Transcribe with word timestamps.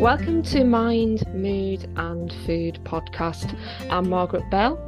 Welcome 0.00 0.42
to 0.44 0.64
Mind, 0.64 1.26
Mood 1.34 1.86
and 1.98 2.32
Food 2.46 2.80
podcast. 2.84 3.54
I'm 3.90 4.08
Margaret 4.08 4.50
Bell, 4.50 4.78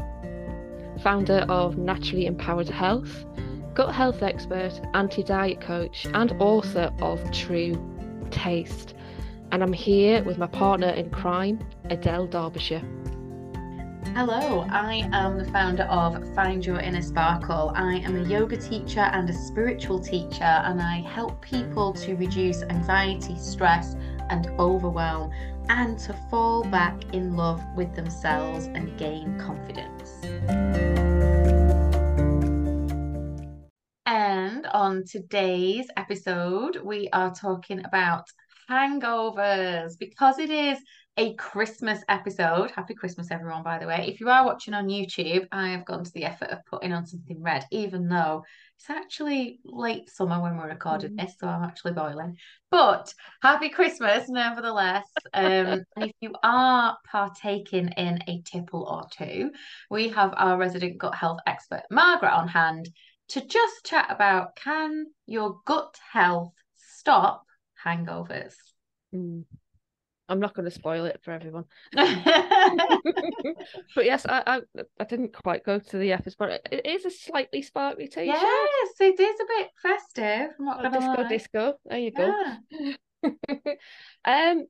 founder 1.03 1.45
of 1.50 1.77
Naturally 1.77 2.24
Empowered 2.24 2.71
Health, 2.71 3.27
gut 3.75 3.95
health 3.95 4.22
expert, 4.22 4.72
anti 4.95 5.22
diet 5.22 5.61
coach, 5.61 6.06
and 6.14 6.33
author 6.40 6.90
of 7.03 7.30
True 7.30 7.75
Taste. 8.30 8.95
And 9.50 9.62
I'm 9.62 9.75
here 9.75 10.25
with 10.25 10.38
my 10.38 10.46
partner 10.46 10.88
in 10.88 11.11
crime, 11.11 11.60
Adele 11.90 12.29
Derbyshire. 12.29 12.82
Hello, 14.14 14.66
I 14.70 15.08
am 15.12 15.36
the 15.36 15.44
founder 15.52 15.84
of 15.84 16.34
Find 16.34 16.64
Your 16.64 16.79
Inner 16.80 17.02
Sparkle. 17.02 17.72
I 17.74 17.96
am 17.96 18.16
a 18.16 18.24
yoga 18.26 18.56
teacher 18.56 19.00
and 19.00 19.29
a 19.29 19.32
spiritual 19.34 19.98
teacher, 19.98 20.42
and 20.42 20.80
I 20.80 21.00
help 21.00 21.42
people 21.42 21.92
to 21.94 22.14
reduce 22.16 22.62
anxiety, 22.62 23.38
stress, 23.38 23.94
and 24.31 24.49
overwhelm, 24.58 25.31
and 25.68 25.99
to 26.00 26.12
fall 26.31 26.64
back 26.64 27.14
in 27.14 27.36
love 27.36 27.62
with 27.76 27.94
themselves 27.94 28.67
and 28.67 28.96
gain 28.98 29.39
confidence. 29.39 30.11
And 34.06 34.67
on 34.67 35.05
today's 35.05 35.86
episode, 35.97 36.77
we 36.84 37.08
are 37.12 37.34
talking 37.34 37.84
about 37.84 38.27
hangovers 38.69 39.98
because 39.98 40.39
it 40.39 40.50
is 40.50 40.78
a 41.19 41.34
Christmas 41.34 42.00
episode. 42.08 42.70
Happy 42.70 42.94
Christmas, 42.94 43.30
everyone, 43.30 43.62
by 43.62 43.78
the 43.78 43.86
way. 43.86 44.06
If 44.08 44.19
you 44.19 44.30
are 44.30 44.47
watching 44.47 44.72
on 44.72 44.89
YouTube, 44.89 45.47
I 45.53 45.69
have 45.69 45.84
gone 45.84 46.05
to 46.05 46.12
the 46.12 46.25
effort 46.25 46.48
of 46.50 46.64
putting 46.64 46.92
on 46.92 47.06
something 47.06 47.42
red, 47.42 47.66
even 47.70 48.08
though 48.08 48.44
it's 48.78 48.89
actually 48.89 49.61
late 49.64 50.08
summer 50.08 50.41
when 50.41 50.56
we're 50.56 50.69
recording 50.69 51.12
mm. 51.12 51.20
this, 51.20 51.34
so 51.39 51.48
I'm 51.48 51.64
actually 51.64 51.92
boiling. 51.92 52.36
But 52.70 53.12
happy 53.42 53.69
Christmas, 53.69 54.28
nevertheless. 54.28 55.06
Um, 55.34 55.84
and 55.97 56.06
if 56.09 56.12
you 56.20 56.33
are 56.42 56.97
partaking 57.11 57.89
in 57.97 58.20
a 58.27 58.41
tipple 58.42 58.84
or 58.84 59.06
two, 59.11 59.50
we 59.91 60.09
have 60.09 60.33
our 60.37 60.56
resident 60.56 60.97
gut 60.97 61.15
health 61.15 61.41
expert, 61.47 61.83
Margaret, 61.91 62.33
on 62.33 62.48
hand 62.48 62.89
to 63.28 63.47
just 63.47 63.84
chat 63.84 64.06
about 64.09 64.56
can 64.56 65.06
your 65.27 65.61
gut 65.67 65.94
health 66.11 66.55
stop 66.77 67.44
hangovers? 67.84 68.55
Mm. 69.15 69.44
I'm 70.33 70.41
not 70.41 70.55
going 70.55 70.64
to 70.64 70.70
spoil 70.70 71.05
it 71.05 71.20
for 71.22 71.33
everyone. 71.33 71.64
but 71.94 72.06
yes, 74.06 74.25
I, 74.27 74.42
I, 74.47 74.61
I 74.98 75.05
didn't 75.05 75.34
quite 75.34 75.62
go 75.62 75.78
to 75.78 75.98
the 75.98 76.12
episode, 76.12 76.36
but 76.38 76.66
it 76.72 76.86
is 76.86 77.05
a 77.05 77.11
slightly 77.11 77.61
sparkly 77.61 78.08
t-shirt. 78.08 78.28
Yes, 78.28 78.88
it 78.98 79.20
is 79.20 79.41
a 79.41 79.44
bit 79.58 79.69
festive. 79.83 80.55
I'm 80.58 80.64
not 80.64 80.86
oh, 80.86 80.91
disco, 80.91 81.22
lie. 81.22 81.28
disco. 81.28 81.75
There 81.84 81.98
you 81.98 82.12
go. 82.12 82.34
Yeah. 82.70 82.92
um, 84.25 84.64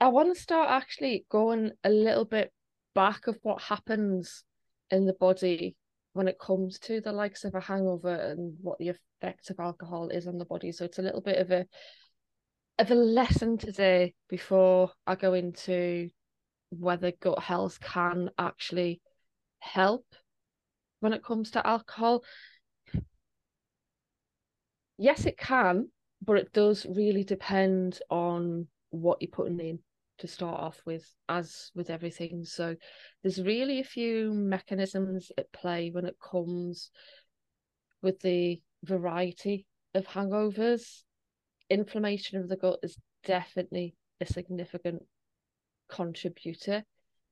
I 0.00 0.08
want 0.08 0.34
to 0.34 0.42
start 0.42 0.70
actually 0.70 1.24
going 1.30 1.70
a 1.84 1.90
little 1.90 2.24
bit 2.24 2.52
back 2.96 3.28
of 3.28 3.38
what 3.42 3.62
happens 3.62 4.42
in 4.90 5.06
the 5.06 5.14
body 5.14 5.76
when 6.14 6.26
it 6.26 6.40
comes 6.40 6.80
to 6.80 7.00
the 7.00 7.12
likes 7.12 7.44
of 7.44 7.54
a 7.54 7.60
hangover 7.60 8.12
and 8.12 8.56
what 8.60 8.78
the 8.80 8.88
effect 8.88 9.50
of 9.50 9.60
alcohol 9.60 10.08
is 10.08 10.26
on 10.26 10.38
the 10.38 10.44
body. 10.44 10.72
So 10.72 10.84
it's 10.84 10.98
a 10.98 11.02
little 11.02 11.20
bit 11.20 11.38
of 11.38 11.52
a 11.52 11.64
of 12.78 12.90
a 12.90 12.94
lesson 12.94 13.56
today 13.56 14.14
before 14.28 14.90
I 15.06 15.14
go 15.14 15.34
into 15.34 16.10
whether 16.70 17.12
gut 17.12 17.38
health 17.38 17.78
can 17.80 18.30
actually 18.36 19.00
help 19.60 20.04
when 21.00 21.12
it 21.12 21.24
comes 21.24 21.52
to 21.52 21.66
alcohol. 21.66 22.24
Yes, 24.98 25.24
it 25.24 25.38
can, 25.38 25.90
but 26.20 26.38
it 26.38 26.52
does 26.52 26.84
really 26.86 27.22
depend 27.22 28.00
on 28.10 28.66
what 28.90 29.18
you're 29.20 29.30
putting 29.30 29.60
in 29.60 29.78
to 30.18 30.26
start 30.26 30.60
off 30.60 30.80
with, 30.84 31.08
as 31.28 31.70
with 31.74 31.90
everything. 31.90 32.44
So 32.44 32.74
there's 33.22 33.40
really 33.40 33.80
a 33.80 33.84
few 33.84 34.32
mechanisms 34.32 35.30
at 35.38 35.52
play 35.52 35.90
when 35.90 36.06
it 36.06 36.16
comes 36.20 36.90
with 38.02 38.20
the 38.20 38.60
variety 38.82 39.66
of 39.94 40.06
hangovers 40.06 41.03
inflammation 41.74 42.40
of 42.40 42.48
the 42.48 42.56
gut 42.56 42.78
is 42.82 42.96
definitely 43.24 43.94
a 44.20 44.26
significant 44.26 45.02
contributor 45.90 46.84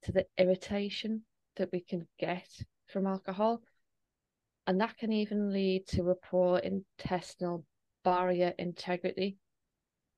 to 0.02 0.12
the 0.12 0.26
irritation 0.36 1.22
that 1.56 1.70
we 1.72 1.80
can 1.80 2.06
get 2.18 2.48
from 2.88 3.06
alcohol. 3.06 3.62
And 4.66 4.80
that 4.80 4.96
can 4.98 5.12
even 5.12 5.52
lead 5.52 5.86
to 5.88 6.10
a 6.10 6.14
poor 6.14 6.58
intestinal 6.58 7.64
barrier 8.04 8.52
integrity. 8.58 9.38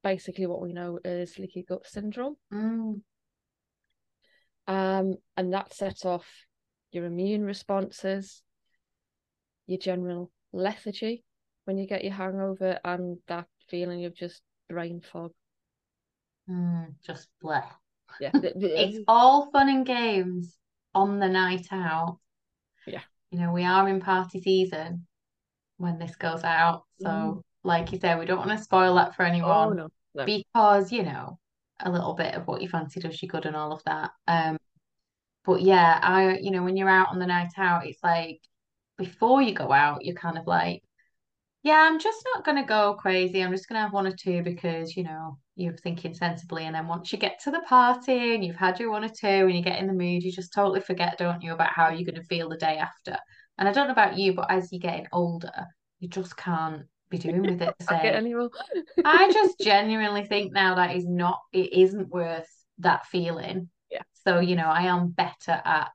Basically, 0.02 0.46
what 0.46 0.60
we 0.60 0.72
know 0.72 0.98
is 1.04 1.38
leaky 1.38 1.64
gut 1.66 1.86
syndrome. 1.86 2.36
Mm. 2.52 3.00
Um, 4.66 5.14
and 5.36 5.52
that 5.52 5.74
sets 5.74 6.04
off 6.04 6.26
your 6.92 7.04
immune 7.04 7.42
responses, 7.42 8.42
your 9.66 9.78
general 9.78 10.30
lethargy 10.52 11.24
when 11.64 11.78
you 11.78 11.86
get 11.86 12.04
your 12.04 12.12
hangover, 12.12 12.78
and 12.84 13.18
that 13.28 13.46
feeling 13.68 14.04
of 14.04 14.14
just 14.14 14.42
brain 14.68 15.00
fog. 15.00 15.32
Mm, 16.48 16.94
just 17.04 17.28
bleh. 17.42 17.64
Yeah. 18.20 18.30
it's 18.34 19.04
all 19.08 19.50
fun 19.50 19.68
and 19.68 19.86
games 19.86 20.56
on 20.94 21.18
the 21.18 21.28
night 21.28 21.66
out. 21.70 22.18
Yeah. 22.86 23.00
You 23.30 23.40
know, 23.40 23.52
we 23.52 23.64
are 23.64 23.88
in 23.88 24.00
party 24.00 24.40
season 24.40 25.06
when 25.78 25.98
this 25.98 26.16
goes 26.16 26.44
out. 26.44 26.84
So, 27.00 27.08
mm. 27.08 27.42
like 27.64 27.92
you 27.92 27.98
said, 27.98 28.18
we 28.18 28.26
don't 28.26 28.38
want 28.38 28.56
to 28.56 28.62
spoil 28.62 28.94
that 28.96 29.16
for 29.16 29.24
anyone. 29.24 29.50
Oh, 29.50 29.70
no, 29.70 29.88
no. 30.14 30.24
Because, 30.24 30.92
you 30.92 31.02
know, 31.02 31.38
a 31.80 31.90
little 31.90 32.14
bit 32.14 32.34
of 32.34 32.46
what 32.46 32.62
you 32.62 32.68
fancy 32.68 33.00
does 33.00 33.20
you 33.20 33.28
good 33.28 33.46
and 33.46 33.56
all 33.56 33.72
of 33.72 33.82
that. 33.84 34.12
Um, 34.28 34.56
but 35.44 35.60
yeah, 35.60 35.98
I, 36.00 36.38
you 36.38 36.50
know, 36.50 36.62
when 36.62 36.76
you're 36.76 36.88
out 36.88 37.08
on 37.08 37.18
the 37.18 37.26
night 37.26 37.52
out, 37.58 37.86
it's 37.86 38.02
like 38.02 38.40
before 38.96 39.42
you 39.42 39.54
go 39.54 39.72
out, 39.72 40.04
you're 40.04 40.14
kind 40.14 40.38
of 40.38 40.46
like, 40.46 40.82
yeah, 41.64 41.80
I'm 41.80 41.98
just 41.98 42.22
not 42.34 42.44
going 42.44 42.58
to 42.58 42.68
go 42.68 42.94
crazy. 43.00 43.42
I'm 43.42 43.50
just 43.50 43.70
going 43.70 43.78
to 43.78 43.82
have 43.82 43.94
one 43.94 44.06
or 44.06 44.14
two 44.14 44.42
because, 44.42 44.94
you 44.94 45.02
know, 45.02 45.38
you're 45.56 45.76
thinking 45.78 46.12
sensibly. 46.12 46.66
And 46.66 46.74
then 46.74 46.86
once 46.86 47.10
you 47.10 47.18
get 47.18 47.40
to 47.44 47.50
the 47.50 47.62
party 47.66 48.34
and 48.34 48.44
you've 48.44 48.54
had 48.54 48.78
your 48.78 48.90
one 48.90 49.02
or 49.02 49.08
two 49.08 49.26
and 49.26 49.56
you 49.56 49.62
get 49.62 49.78
in 49.78 49.86
the 49.86 49.94
mood, 49.94 50.22
you 50.22 50.30
just 50.30 50.52
totally 50.52 50.80
forget, 50.80 51.16
don't 51.16 51.40
you, 51.40 51.54
about 51.54 51.70
how 51.70 51.88
you're 51.88 52.04
going 52.04 52.20
to 52.20 52.28
feel 52.28 52.50
the 52.50 52.58
day 52.58 52.76
after. 52.76 53.16
And 53.56 53.66
I 53.66 53.72
don't 53.72 53.86
know 53.86 53.92
about 53.92 54.18
you, 54.18 54.34
but 54.34 54.50
as 54.50 54.70
you're 54.72 54.78
getting 54.78 55.06
older, 55.10 55.66
you 56.00 56.08
just 56.08 56.36
can't 56.36 56.82
be 57.08 57.16
doing 57.16 57.40
with 57.40 57.62
it 57.62 57.74
the. 57.78 58.50
I 59.02 59.32
just 59.32 59.58
genuinely 59.62 60.26
think 60.26 60.52
now 60.52 60.74
that 60.74 60.94
is 60.94 61.06
not, 61.06 61.40
it 61.54 61.72
isn't 61.72 62.10
worth 62.10 62.50
that 62.80 63.06
feeling. 63.06 63.70
Yeah. 63.90 64.02
So, 64.26 64.38
you 64.40 64.56
know, 64.56 64.68
I 64.68 64.82
am 64.82 65.08
better 65.08 65.62
at 65.64 65.92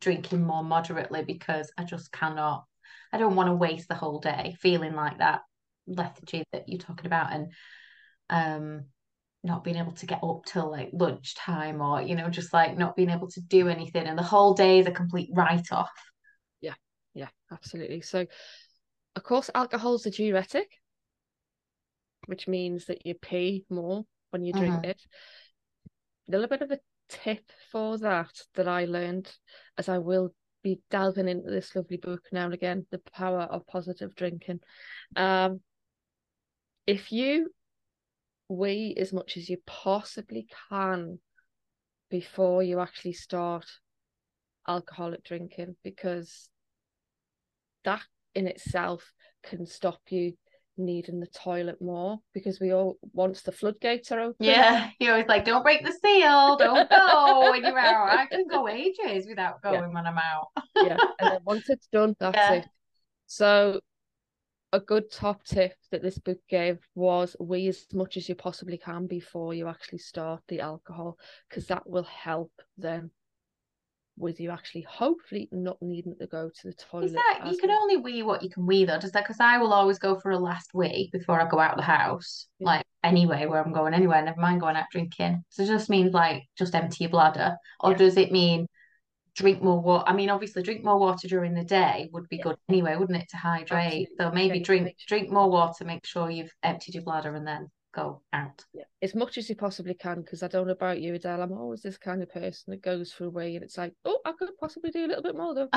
drinking 0.00 0.44
more 0.44 0.64
moderately 0.64 1.22
because 1.22 1.70
I 1.78 1.84
just 1.84 2.10
cannot 2.10 2.64
I 3.12 3.18
don't 3.18 3.36
want 3.36 3.48
to 3.48 3.54
waste 3.54 3.88
the 3.88 3.94
whole 3.94 4.20
day 4.20 4.56
feeling 4.60 4.94
like 4.94 5.18
that 5.18 5.40
lethargy 5.86 6.44
that 6.52 6.68
you're 6.68 6.80
talking 6.80 7.06
about 7.06 7.32
and 7.32 7.52
um 8.30 8.84
not 9.42 9.64
being 9.64 9.76
able 9.76 9.92
to 9.92 10.06
get 10.06 10.22
up 10.22 10.44
till 10.44 10.70
like 10.70 10.90
lunchtime 10.92 11.80
or 11.80 12.02
you 12.02 12.14
know 12.14 12.28
just 12.28 12.52
like 12.52 12.76
not 12.76 12.96
being 12.96 13.10
able 13.10 13.28
to 13.28 13.40
do 13.40 13.68
anything 13.68 14.06
and 14.06 14.18
the 14.18 14.22
whole 14.22 14.52
day 14.52 14.80
is 14.80 14.86
a 14.86 14.90
complete 14.90 15.30
write 15.32 15.72
off 15.72 15.90
yeah 16.60 16.74
yeah 17.14 17.28
absolutely. 17.50 18.00
So 18.02 18.26
of 19.16 19.22
course 19.22 19.50
alcohol's 19.54 20.06
a 20.06 20.10
diuretic 20.10 20.68
which 22.28 22.46
means 22.46 22.84
that 22.86 23.06
you 23.06 23.14
pee 23.14 23.64
more 23.70 24.04
when 24.30 24.44
you 24.44 24.52
drink 24.52 24.74
mm-hmm. 24.74 24.90
it. 24.90 25.00
A 26.28 26.32
little 26.32 26.46
bit 26.46 26.60
of 26.60 26.70
a 26.70 26.78
tip 27.08 27.50
for 27.72 27.96
that 27.98 28.42
that 28.54 28.68
I 28.68 28.84
learned 28.84 29.32
as 29.78 29.88
I 29.88 29.96
will 29.96 30.34
be 30.62 30.80
delving 30.90 31.28
into 31.28 31.50
this 31.50 31.74
lovely 31.74 31.96
book 31.96 32.22
now 32.32 32.44
and 32.44 32.54
again, 32.54 32.86
The 32.90 32.98
Power 32.98 33.42
of 33.42 33.66
Positive 33.66 34.14
Drinking. 34.14 34.60
Um, 35.16 35.60
if 36.86 37.12
you 37.12 37.50
weigh 38.48 38.94
as 38.94 39.12
much 39.12 39.36
as 39.36 39.48
you 39.48 39.58
possibly 39.66 40.48
can 40.68 41.18
before 42.10 42.62
you 42.62 42.80
actually 42.80 43.12
start 43.12 43.66
alcoholic 44.66 45.24
drinking, 45.24 45.76
because 45.84 46.48
that 47.84 48.02
in 48.34 48.46
itself 48.46 49.12
can 49.42 49.66
stop 49.66 50.00
you 50.08 50.32
needing 50.78 51.20
the 51.20 51.26
toilet 51.26 51.80
more 51.80 52.18
because 52.32 52.60
we 52.60 52.72
all 52.72 52.96
once 53.12 53.42
the 53.42 53.52
floodgates 53.52 54.12
are 54.12 54.20
open. 54.20 54.46
Yeah, 54.46 54.90
you're 54.98 55.12
always 55.12 55.28
like, 55.28 55.44
don't 55.44 55.62
break 55.62 55.84
the 55.84 55.92
seal, 55.92 56.56
don't 56.56 56.88
go 56.88 57.40
when 57.50 57.62
you're 57.62 57.78
out. 57.78 58.10
I 58.10 58.26
can 58.26 58.46
go 58.46 58.68
ages 58.68 59.26
without 59.28 59.62
going 59.62 59.74
yeah. 59.74 59.88
when 59.88 60.06
I'm 60.06 60.18
out. 60.18 60.48
yeah, 60.76 60.96
and 61.20 61.32
then 61.32 61.40
once 61.44 61.68
it's 61.68 61.88
done, 61.88 62.14
that's 62.18 62.36
yeah. 62.36 62.52
it. 62.54 62.66
So 63.26 63.80
a 64.72 64.80
good 64.80 65.10
top 65.10 65.44
tip 65.44 65.74
that 65.90 66.02
this 66.02 66.18
book 66.18 66.38
gave 66.48 66.78
was 66.94 67.34
wee 67.40 67.68
as 67.68 67.86
much 67.92 68.16
as 68.16 68.28
you 68.28 68.34
possibly 68.34 68.76
can 68.76 69.06
before 69.06 69.54
you 69.54 69.66
actually 69.66 69.98
start 69.98 70.42
the 70.48 70.60
alcohol 70.60 71.18
because 71.48 71.66
that 71.66 71.88
will 71.88 72.04
help 72.04 72.52
then 72.76 73.10
with 74.18 74.40
you 74.40 74.50
actually 74.50 74.82
hopefully 74.82 75.48
not 75.52 75.76
needing 75.80 76.14
to 76.18 76.26
go 76.26 76.50
to 76.60 76.68
the 76.68 76.74
toilet. 76.74 77.06
Is 77.06 77.12
that 77.12 77.48
you 77.50 77.58
can 77.58 77.70
only 77.70 77.96
wee 77.96 78.22
what 78.22 78.42
you 78.42 78.50
can 78.50 78.66
wee 78.66 78.84
though? 78.84 78.98
Does 78.98 79.12
that 79.12 79.24
because 79.24 79.40
I 79.40 79.58
will 79.58 79.72
always 79.72 79.98
go 79.98 80.18
for 80.18 80.30
a 80.30 80.38
last 80.38 80.70
wee 80.74 81.10
before 81.12 81.40
I 81.40 81.48
go 81.48 81.58
out 81.58 81.72
of 81.72 81.78
the 81.78 81.82
house, 81.82 82.46
yeah. 82.58 82.66
like 82.66 82.84
anyway, 83.02 83.46
where 83.46 83.64
I'm 83.64 83.72
going 83.72 83.94
anywhere, 83.94 84.22
never 84.22 84.40
mind 84.40 84.60
going 84.60 84.76
out 84.76 84.86
drinking. 84.90 85.44
So 85.50 85.62
it 85.62 85.66
just 85.66 85.90
means 85.90 86.12
like 86.12 86.42
just 86.56 86.74
empty 86.74 87.04
your 87.04 87.10
bladder, 87.10 87.56
or 87.80 87.92
yeah. 87.92 87.98
does 87.98 88.16
it 88.16 88.32
mean 88.32 88.66
drink 89.36 89.62
more 89.62 89.80
water? 89.80 90.04
I 90.06 90.14
mean, 90.14 90.30
obviously, 90.30 90.62
drink 90.62 90.84
more 90.84 90.98
water 90.98 91.28
during 91.28 91.54
the 91.54 91.64
day 91.64 92.08
would 92.12 92.28
be 92.28 92.36
yeah. 92.36 92.44
good 92.44 92.56
anyway, 92.68 92.96
wouldn't 92.96 93.22
it, 93.22 93.28
to 93.30 93.36
hydrate? 93.36 94.08
Absolutely. 94.12 94.16
So 94.18 94.30
maybe 94.32 94.60
drink 94.60 94.94
drink 95.06 95.30
more 95.30 95.50
water, 95.50 95.84
make 95.84 96.06
sure 96.06 96.30
you've 96.30 96.52
emptied 96.62 96.94
your 96.94 97.04
bladder, 97.04 97.34
and 97.34 97.46
then 97.46 97.68
go 97.94 98.22
out. 98.32 98.64
Yeah, 98.72 98.84
as 99.02 99.14
much 99.14 99.38
as 99.38 99.48
you 99.48 99.56
possibly 99.56 99.94
can, 99.94 100.20
because 100.22 100.42
I 100.42 100.48
don't 100.48 100.66
know 100.66 100.72
about 100.72 101.00
you, 101.00 101.14
Adele. 101.14 101.42
I'm 101.42 101.52
always 101.52 101.82
this 101.82 101.98
kind 101.98 102.22
of 102.22 102.28
person 102.30 102.70
that 102.70 102.82
goes 102.82 103.12
for 103.12 103.24
a 103.24 103.30
way 103.30 103.54
and 103.54 103.64
it's 103.64 103.78
like, 103.78 103.92
oh, 104.04 104.18
I 104.24 104.32
could 104.32 104.50
possibly 104.60 104.90
do 104.90 105.06
a 105.06 105.08
little 105.08 105.22
bit 105.22 105.36
more 105.36 105.54
though. 105.54 105.68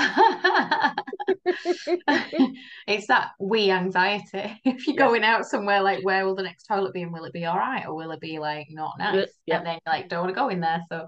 it's 2.88 3.08
that 3.08 3.30
wee 3.40 3.72
anxiety. 3.72 4.60
If 4.66 4.88
you're 4.88 4.96
yeah. 4.96 5.08
going 5.08 5.24
out 5.24 5.46
somewhere, 5.46 5.82
like 5.82 6.04
where 6.04 6.26
will 6.26 6.36
the 6.36 6.44
next 6.44 6.64
toilet 6.64 6.94
be, 6.94 7.04
and 7.04 7.12
will 7.14 7.26
it 7.26 7.34
be 7.34 7.46
all 7.46 7.58
right, 7.58 7.86
or 7.86 7.96
will 7.96 8.12
it 8.12 8.22
be 8.22 8.40
like 8.40 8.68
not 8.70 8.98
nice? 9.00 9.28
Yeah. 9.46 9.58
And 9.58 9.66
then 9.66 9.74
you 9.76 9.92
like 9.92 10.10
don't 10.10 10.22
want 10.22 10.36
to 10.36 10.40
go 10.40 10.50
in 10.50 10.60
there, 10.60 10.82
so 10.92 11.08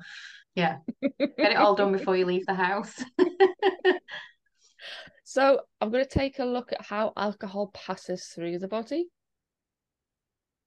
yeah, 0.56 0.78
get 1.20 1.52
it 1.52 1.58
all 1.58 1.76
done 1.76 1.92
before 1.98 2.16
you 2.16 2.26
leave 2.26 2.46
the 2.46 2.54
house. 2.54 3.04
so 5.24 5.62
I'm 5.82 5.92
going 5.92 6.04
to 6.04 6.10
take 6.10 6.40
a 6.40 6.46
look 6.46 6.72
at 6.74 6.86
how 6.86 7.14
alcohol 7.18 7.72
passes 7.74 8.26
through 8.28 8.60
the 8.60 8.68
body 8.68 9.08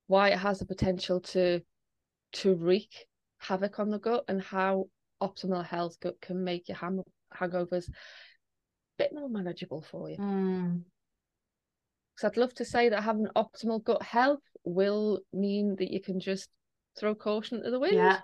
why 0.06 0.30
it 0.30 0.38
has 0.38 0.58
the 0.58 0.66
potential 0.66 1.20
to 1.20 1.60
to 2.32 2.54
wreak 2.54 3.06
havoc 3.38 3.78
on 3.78 3.90
the 3.90 3.98
gut 3.98 4.24
and 4.28 4.42
how 4.42 4.86
optimal 5.22 5.64
health 5.64 5.98
gut 6.00 6.20
can 6.20 6.44
make 6.44 6.68
your 6.68 6.76
ham- 6.76 7.02
hangovers 7.34 7.88
a 7.88 7.92
bit 8.98 9.10
more 9.12 9.28
manageable 9.28 9.82
for 9.82 10.10
you. 10.10 10.16
Mm. 10.16 10.82
So 12.16 12.28
I'd 12.28 12.36
love 12.36 12.54
to 12.54 12.64
say 12.64 12.88
that 12.88 13.02
having 13.02 13.28
optimal 13.36 13.82
gut 13.82 14.02
health 14.02 14.40
will 14.64 15.20
mean 15.32 15.76
that 15.78 15.90
you 15.90 16.00
can 16.00 16.18
just 16.18 16.48
throw 16.98 17.14
caution 17.14 17.62
to 17.62 17.70
the 17.70 17.78
wind. 17.78 17.94
Yeah. 17.94 18.20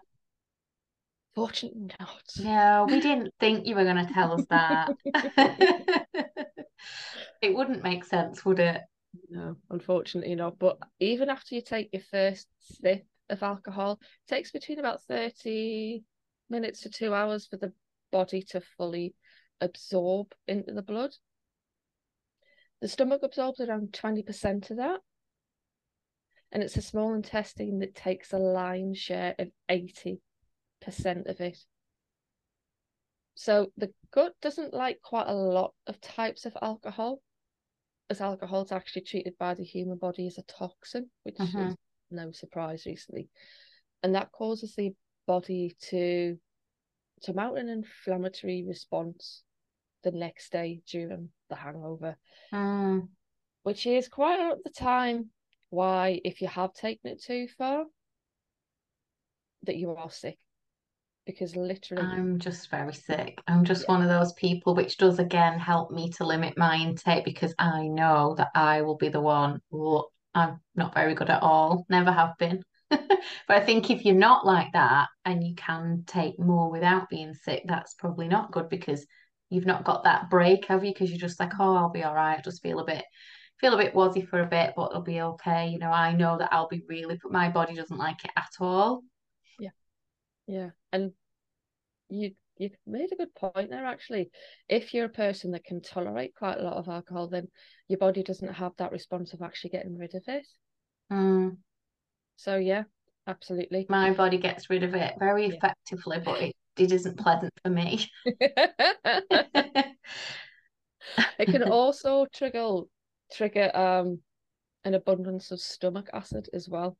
Fortunately 1.34 1.90
not. 1.98 2.22
No, 2.40 2.86
we 2.88 3.00
didn't 3.00 3.32
think 3.40 3.66
you 3.66 3.74
were 3.74 3.84
going 3.84 4.06
to 4.06 4.12
tell 4.12 4.32
us 4.32 4.44
that. 4.50 4.94
it 7.42 7.54
wouldn't 7.54 7.82
make 7.82 8.04
sense, 8.04 8.44
would 8.44 8.58
it? 8.58 8.82
No, 9.28 9.56
unfortunately 9.70 10.34
not. 10.34 10.58
But 10.58 10.78
even 11.00 11.28
after 11.28 11.54
you 11.54 11.62
take 11.62 11.90
your 11.92 12.02
first 12.02 12.48
sip 12.60 13.06
of 13.28 13.42
alcohol, 13.42 13.98
it 14.02 14.30
takes 14.34 14.50
between 14.50 14.78
about 14.78 15.02
30 15.04 16.02
minutes 16.48 16.80
to 16.80 16.90
two 16.90 17.14
hours 17.14 17.46
for 17.46 17.56
the 17.56 17.72
body 18.10 18.42
to 18.50 18.60
fully 18.60 19.14
absorb 19.60 20.32
into 20.46 20.72
the 20.72 20.82
blood. 20.82 21.12
The 22.80 22.88
stomach 22.88 23.22
absorbs 23.22 23.60
around 23.60 23.92
20% 23.92 24.70
of 24.70 24.76
that. 24.78 25.00
And 26.50 26.62
it's 26.62 26.74
the 26.74 26.82
small 26.82 27.14
intestine 27.14 27.78
that 27.78 27.94
takes 27.94 28.32
a 28.32 28.38
lion's 28.38 28.98
share 28.98 29.34
of 29.38 29.48
80% 29.70 30.18
of 31.26 31.40
it. 31.40 31.58
So 33.34 33.72
the 33.76 33.92
gut 34.12 34.34
doesn't 34.42 34.74
like 34.74 35.00
quite 35.00 35.28
a 35.28 35.34
lot 35.34 35.72
of 35.86 36.00
types 36.00 36.44
of 36.44 36.56
alcohol 36.60 37.22
as 38.12 38.20
alcohol 38.20 38.62
is 38.62 38.72
actually 38.72 39.02
treated 39.02 39.36
by 39.38 39.54
the 39.54 39.64
human 39.64 39.96
body 39.96 40.26
as 40.26 40.38
a 40.38 40.42
toxin, 40.42 41.10
which 41.24 41.36
uh-huh. 41.40 41.68
is 41.68 41.76
no 42.10 42.30
surprise 42.30 42.84
recently. 42.86 43.28
And 44.02 44.14
that 44.14 44.30
causes 44.30 44.74
the 44.76 44.92
body 45.26 45.74
to 45.90 46.38
to 47.22 47.32
mount 47.32 47.58
an 47.58 47.68
inflammatory 47.68 48.64
response 48.66 49.44
the 50.02 50.10
next 50.10 50.50
day 50.50 50.82
during 50.90 51.30
the 51.48 51.56
hangover. 51.56 52.16
Mm. 52.52 53.08
Which 53.62 53.86
is 53.86 54.08
quite 54.08 54.40
a 54.40 54.42
lot 54.42 54.52
of 54.58 54.64
the 54.64 54.70
time 54.70 55.30
why 55.70 56.20
if 56.24 56.42
you 56.42 56.48
have 56.48 56.74
taken 56.74 57.12
it 57.12 57.22
too 57.22 57.46
far 57.56 57.84
that 59.62 59.76
you 59.76 59.94
are 59.94 60.10
sick 60.10 60.38
because 61.26 61.54
literally 61.56 62.02
I'm 62.02 62.38
just 62.38 62.70
very 62.70 62.92
sick. 62.92 63.38
I'm 63.46 63.64
just 63.64 63.82
yeah. 63.82 63.94
one 63.94 64.02
of 64.02 64.08
those 64.08 64.32
people 64.34 64.74
which 64.74 64.96
does 64.96 65.18
again 65.18 65.58
help 65.58 65.90
me 65.90 66.10
to 66.10 66.26
limit 66.26 66.58
my 66.58 66.76
intake 66.76 67.24
because 67.24 67.54
I 67.58 67.86
know 67.88 68.34
that 68.38 68.48
I 68.54 68.82
will 68.82 68.96
be 68.96 69.08
the 69.08 69.20
one 69.20 69.60
who 69.70 70.04
I'm 70.34 70.60
not 70.74 70.94
very 70.94 71.14
good 71.14 71.30
at 71.30 71.42
all, 71.42 71.86
never 71.88 72.10
have 72.10 72.36
been. 72.38 72.62
but 72.90 73.20
I 73.48 73.60
think 73.60 73.90
if 73.90 74.04
you're 74.04 74.14
not 74.14 74.46
like 74.46 74.72
that 74.72 75.08
and 75.24 75.46
you 75.46 75.54
can 75.54 76.04
take 76.06 76.38
more 76.38 76.70
without 76.70 77.08
being 77.08 77.34
sick, 77.34 77.62
that's 77.66 77.94
probably 77.94 78.28
not 78.28 78.52
good 78.52 78.68
because 78.68 79.06
you've 79.50 79.66
not 79.66 79.84
got 79.84 80.04
that 80.04 80.30
break, 80.30 80.66
have 80.66 80.84
you? 80.84 80.92
Because 80.92 81.10
you're 81.10 81.18
just 81.18 81.40
like, 81.40 81.52
oh, 81.58 81.76
I'll 81.76 81.90
be 81.90 82.02
all 82.02 82.14
right. 82.14 82.38
I 82.38 82.42
just 82.42 82.62
feel 82.62 82.80
a 82.80 82.84
bit 82.84 83.04
feel 83.60 83.74
a 83.74 83.78
bit 83.78 83.94
wazzy 83.94 84.26
for 84.26 84.40
a 84.40 84.46
bit, 84.46 84.72
but 84.74 84.90
it'll 84.90 85.02
be 85.02 85.20
okay. 85.20 85.68
You 85.68 85.78
know, 85.78 85.92
I 85.92 86.12
know 86.12 86.36
that 86.36 86.52
I'll 86.52 86.68
be 86.68 86.82
really, 86.88 87.16
but 87.22 87.30
my 87.30 87.48
body 87.48 87.74
doesn't 87.74 87.96
like 87.96 88.24
it 88.24 88.32
at 88.36 88.50
all. 88.58 89.02
Yeah, 90.46 90.70
and 90.92 91.12
you 92.08 92.32
you've 92.58 92.76
made 92.86 93.10
a 93.12 93.16
good 93.16 93.34
point 93.34 93.70
there 93.70 93.86
actually. 93.86 94.30
If 94.68 94.94
you're 94.94 95.06
a 95.06 95.10
person 95.10 95.52
that 95.52 95.64
can 95.64 95.80
tolerate 95.80 96.34
quite 96.34 96.58
a 96.58 96.62
lot 96.62 96.76
of 96.76 96.88
alcohol, 96.88 97.28
then 97.28 97.48
your 97.88 97.98
body 97.98 98.22
doesn't 98.22 98.54
have 98.54 98.72
that 98.78 98.92
response 98.92 99.32
of 99.32 99.42
actually 99.42 99.70
getting 99.70 99.96
rid 99.96 100.14
of 100.14 100.22
it. 100.26 100.46
Mm. 101.10 101.56
So 102.36 102.56
yeah, 102.56 102.84
absolutely. 103.26 103.86
My 103.88 104.12
body 104.12 104.38
gets 104.38 104.70
rid 104.70 104.82
of 104.82 104.94
it 104.94 105.14
very 105.18 105.46
yeah. 105.46 105.54
effectively, 105.54 106.18
but 106.24 106.40
it, 106.42 106.56
it 106.76 106.92
isn't 106.92 107.18
pleasant 107.18 107.52
for 107.62 107.70
me. 107.70 108.06
it 111.38 111.46
can 111.46 111.62
also 111.64 112.26
trigger 112.32 112.80
trigger 113.32 113.74
um 113.74 114.20
an 114.84 114.94
abundance 114.94 115.50
of 115.50 115.60
stomach 115.60 116.08
acid 116.12 116.48
as 116.52 116.68
well 116.68 116.96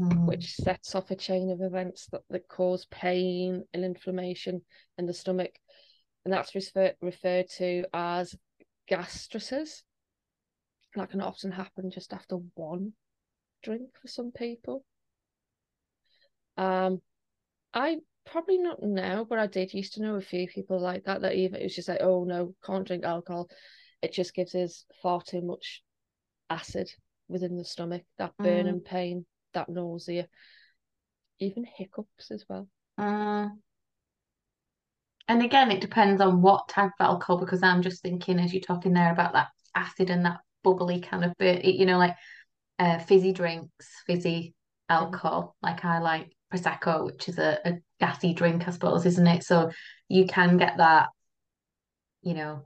mm. 0.00 0.26
which 0.26 0.54
sets 0.54 0.94
off 0.94 1.10
a 1.10 1.16
chain 1.16 1.50
of 1.50 1.60
events 1.60 2.06
that, 2.12 2.22
that 2.30 2.48
cause 2.48 2.86
pain 2.90 3.64
and 3.72 3.84
inflammation 3.84 4.62
in 4.98 5.06
the 5.06 5.14
stomach. 5.14 5.52
And 6.24 6.32
that's 6.32 6.54
refer- 6.54 6.94
referred 7.00 7.48
to 7.58 7.84
as 7.92 8.34
gastritis. 8.88 9.82
That 10.94 11.10
can 11.10 11.20
often 11.20 11.50
happen 11.50 11.90
just 11.90 12.12
after 12.12 12.36
one 12.54 12.92
drink 13.62 13.88
for 14.00 14.08
some 14.08 14.30
people. 14.30 14.84
Um, 16.56 17.00
I 17.72 17.98
probably 18.26 18.58
not 18.58 18.82
now, 18.82 19.24
but 19.24 19.38
I 19.38 19.46
did 19.46 19.72
used 19.72 19.94
to 19.94 20.02
know 20.02 20.16
a 20.16 20.20
few 20.20 20.46
people 20.46 20.78
like 20.78 21.04
that. 21.04 21.22
That 21.22 21.34
even 21.34 21.60
it 21.60 21.64
was 21.64 21.74
just 21.74 21.88
like, 21.88 22.02
oh 22.02 22.24
no, 22.24 22.54
can't 22.64 22.86
drink 22.86 23.04
alcohol. 23.04 23.48
It 24.02 24.12
just 24.12 24.34
gives 24.34 24.54
us 24.54 24.84
far 25.02 25.22
too 25.22 25.40
much 25.40 25.82
acid 26.50 26.90
within 27.28 27.56
the 27.56 27.64
stomach, 27.64 28.02
that 28.18 28.36
burn 28.36 28.66
mm. 28.66 28.68
and 28.68 28.84
pain 28.84 29.24
that 29.54 29.68
nausea, 29.68 30.28
even 31.38 31.64
hiccups 31.64 32.30
as 32.30 32.44
well. 32.48 32.68
Uh, 32.98 33.48
and 35.28 35.42
again, 35.42 35.70
it 35.70 35.80
depends 35.80 36.20
on 36.20 36.42
what 36.42 36.68
type 36.68 36.90
of 37.00 37.06
alcohol, 37.06 37.38
because 37.38 37.62
I'm 37.62 37.82
just 37.82 38.02
thinking 38.02 38.38
as 38.38 38.52
you're 38.52 38.60
talking 38.60 38.92
there 38.92 39.12
about 39.12 39.32
that 39.32 39.48
acid 39.74 40.10
and 40.10 40.24
that 40.24 40.40
bubbly 40.62 41.00
kind 41.00 41.24
of 41.24 41.32
bit, 41.38 41.64
you 41.64 41.86
know, 41.86 41.98
like 41.98 42.16
uh, 42.78 42.98
fizzy 42.98 43.32
drinks, 43.32 43.88
fizzy 44.06 44.54
alcohol. 44.88 45.56
Like 45.62 45.84
I 45.84 46.00
like 46.00 46.36
Prosecco, 46.52 47.06
which 47.06 47.28
is 47.28 47.38
a, 47.38 47.58
a 47.64 47.78
gassy 47.98 48.34
drink, 48.34 48.68
I 48.68 48.72
suppose, 48.72 49.06
isn't 49.06 49.26
it? 49.26 49.44
So 49.44 49.70
you 50.08 50.26
can 50.26 50.58
get 50.58 50.76
that, 50.76 51.08
you 52.22 52.34
know, 52.34 52.64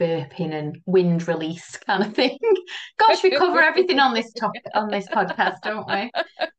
burping 0.00 0.52
and 0.52 0.78
wind 0.86 1.26
release 1.28 1.76
kind 1.78 2.02
of 2.02 2.14
thing. 2.14 2.38
Gosh, 2.98 3.22
we 3.22 3.30
cover 3.30 3.60
everything 3.60 3.98
on 3.98 4.14
this 4.14 4.32
topic 4.32 4.62
on 4.74 4.88
this 4.88 5.06
podcast, 5.08 5.56
don't 5.62 5.86
we? 5.88 6.10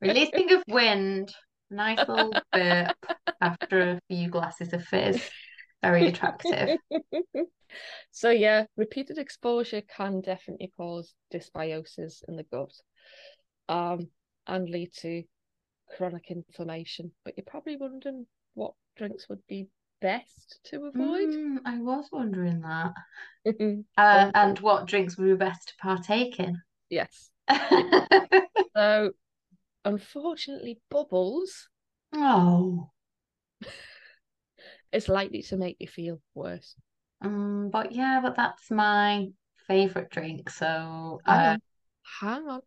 Releasing 0.02 0.52
of 0.54 0.64
wind, 0.68 1.34
nice 1.70 2.00
little 2.00 2.34
burp 2.52 2.96
after 3.42 3.82
a 3.82 4.00
few 4.10 4.30
glasses 4.30 4.74
of 4.74 4.84
fizz. 4.84 5.22
Very 5.82 6.08
attractive. 6.08 6.78
So 8.12 8.30
yeah, 8.30 8.66
repeated 8.76 9.18
exposure 9.18 9.82
can 9.82 10.22
definitely 10.22 10.72
cause 10.76 11.14
dysbiosis 11.34 12.24
in 12.28 12.36
the 12.36 12.44
gut, 12.44 12.72
um, 13.70 14.10
and 14.48 14.70
lead 14.70 14.92
to 15.02 15.24
chronic 15.96 16.32
inflammation. 16.32 17.12
But 17.24 17.36
you're 17.38 17.46
probably 17.46 17.78
wondering 17.78 18.26
what 18.54 18.74
drinks 18.96 19.30
would 19.30 19.46
be 19.48 19.68
best 20.02 20.60
to 20.66 20.86
avoid? 20.86 21.30
Mm, 21.30 21.58
I 21.66 21.80
was 21.80 22.06
wondering 22.12 22.62
that. 22.62 22.94
uh, 23.98 24.32
and 24.34 24.60
what 24.60 24.86
drinks 24.88 25.18
would 25.18 25.28
be 25.28 25.36
best 25.36 25.70
to 25.70 25.74
partake 25.82 26.40
in? 26.40 26.62
Yes. 26.90 27.30
so, 28.76 29.12
unfortunately, 29.86 30.80
bubbles. 30.90 31.70
Oh. 32.14 32.90
It's 34.94 35.10
likely 35.10 35.42
to 35.44 35.58
make 35.58 35.76
you 35.80 35.88
feel 35.88 36.22
worse. 36.34 36.74
Um, 37.22 37.70
but 37.72 37.92
yeah, 37.92 38.22
but 38.24 38.36
that's 38.38 38.72
my 38.72 39.28
favourite 39.68 40.10
drink. 40.10 40.50
So, 40.50 41.20
hang 41.26 41.46
uh, 41.46 41.50
on. 41.50 41.60
Hang 42.22 42.48
on. 42.48 42.62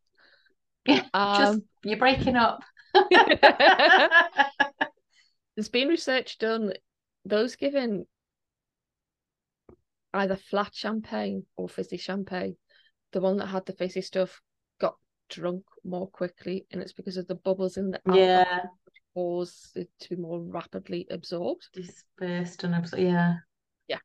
Yeah, 0.87 1.05
um, 1.15 1.37
just 1.39 1.61
you're 1.85 1.99
breaking 1.99 2.37
up. 2.37 2.63
There's 5.57 5.71
been 5.71 5.89
research 5.89 6.39
done 6.39 6.75
those 7.25 7.57
given 7.57 8.07
either 10.15 10.37
flat 10.37 10.75
champagne 10.75 11.45
or 11.57 11.69
fizzy 11.69 11.97
champagne, 11.97 12.57
the 13.13 13.21
one 13.21 13.37
that 13.37 13.47
had 13.47 13.65
the 13.67 13.73
fizzy 13.73 14.01
stuff 14.01 14.41
got 14.81 14.97
drunk 15.29 15.65
more 15.85 16.09
quickly, 16.09 16.67
and 16.71 16.83
it's 16.83 16.93
because 16.93 17.17
of 17.17 17.27
the 17.29 17.35
bubbles 17.37 17.77
in 17.77 17.91
the 17.91 18.01
alcohol 18.07 18.19
Yeah. 18.19 18.63
which 18.85 18.95
cause 19.15 19.73
it 19.77 19.89
to 20.01 20.09
be 20.11 20.17
more 20.17 20.41
rapidly 20.41 21.07
absorbed. 21.11 21.69
Dispersed 21.73 22.65
and 22.65 22.75
abs- 22.75 22.95
yeah. 22.97 23.35
Yeah. 23.87 23.99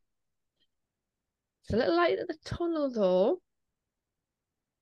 It's 1.64 1.74
a 1.74 1.78
little 1.78 1.96
light 1.96 2.20
at 2.20 2.28
the 2.28 2.38
tunnel 2.44 2.92
though, 2.92 3.42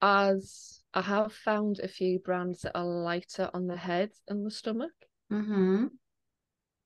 as 0.02 0.84
I 0.94 1.02
have 1.02 1.32
found 1.34 1.80
a 1.80 1.88
few 1.88 2.20
brands 2.20 2.62
that 2.64 2.78
are 2.78 2.86
lighter 2.86 3.50
on 3.54 3.68
the 3.68 3.78
head 3.78 4.12
and 4.28 4.46
the 4.46 4.52
stomach, 4.52 4.92
Mm-hmm. 5.32 5.86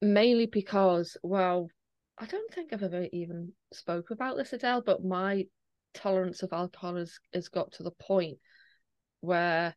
Mainly 0.01 0.45
because, 0.45 1.17
well, 1.23 1.69
I 2.17 2.25
don't 2.25 2.53
think 2.53 2.73
I've 2.73 2.83
ever 2.83 3.07
even 3.11 3.53
spoke 3.73 4.11
about 4.11 4.37
this, 4.37 4.53
Adele, 4.53 4.81
but 4.81 5.03
my 5.03 5.45
tolerance 5.93 6.43
of 6.43 6.53
alcohol 6.53 6.95
has, 6.95 7.19
has 7.33 7.47
got 7.49 7.71
to 7.73 7.83
the 7.83 7.91
point 7.91 8.37
where 9.21 9.75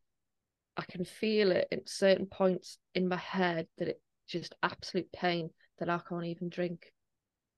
I 0.77 0.83
can 0.83 1.05
feel 1.05 1.50
it 1.53 1.69
at 1.73 1.89
certain 1.89 2.27
points 2.27 2.79
in 2.95 3.09
my 3.09 3.17
head 3.17 3.67
that 3.79 3.89
it 3.89 4.00
just 4.29 4.55
absolute 4.62 5.11
pain 5.12 5.50
that 5.79 5.89
I 5.89 6.00
can't 6.09 6.27
even 6.27 6.49
drink 6.49 6.93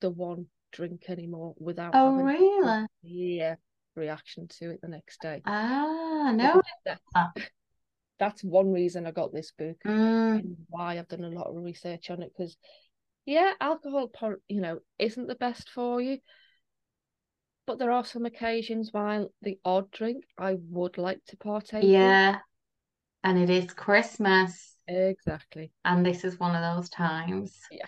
the 0.00 0.11
one 0.11 0.47
drink 0.73 1.04
anymore 1.09 1.54
without 1.59 1.95
Oh, 1.95 2.12
having 2.12 2.26
really? 2.26 2.87
yeah 3.02 3.57
reaction 3.95 4.49
to 4.49 4.71
it 4.71 4.81
the 4.81 4.88
next 4.88 5.21
day. 5.21 5.42
Ah, 5.45 6.33
no. 6.35 6.62
That- 8.23 8.29
that. 8.29 8.33
that's 8.33 8.45
one 8.45 8.73
reason 8.73 9.07
I 9.07 9.11
got 9.11 9.33
this 9.33 9.52
book 9.52 9.76
Mm, 9.85 10.38
and 10.38 10.57
why 10.69 10.99
I've 10.99 11.09
done 11.09 11.25
a 11.25 11.29
lot 11.29 11.49
of 11.49 11.57
research 11.57 12.11
on 12.11 12.23
it 12.23 12.33
because 12.37 12.57
yeah, 13.25 13.52
alcohol 13.61 14.11
you 14.49 14.61
know 14.61 14.81
isn't 14.99 15.29
the 15.29 15.35
best 15.35 15.71
for 15.71 16.00
you. 16.00 16.19
But 17.67 17.79
there 17.79 17.93
are 17.93 18.05
some 18.05 18.26
occasions 18.26 18.93
why 18.93 19.25
the 19.43 19.59
odd 19.64 19.91
drink 19.93 20.25
I 20.37 20.57
would 20.71 20.99
like 20.99 21.25
to 21.26 21.37
partake 21.37 21.85
in. 21.85 21.91
yeah. 21.91 22.38
And 23.25 23.38
it 23.38 23.50
is 23.50 23.73
Christmas, 23.73 24.76
Exactly. 24.88 25.71
and 25.85 26.05
this 26.05 26.25
is 26.25 26.41
one 26.41 26.57
of 26.57 26.76
those 26.76 26.91
times. 26.91 27.57
Yeah. 27.71 27.87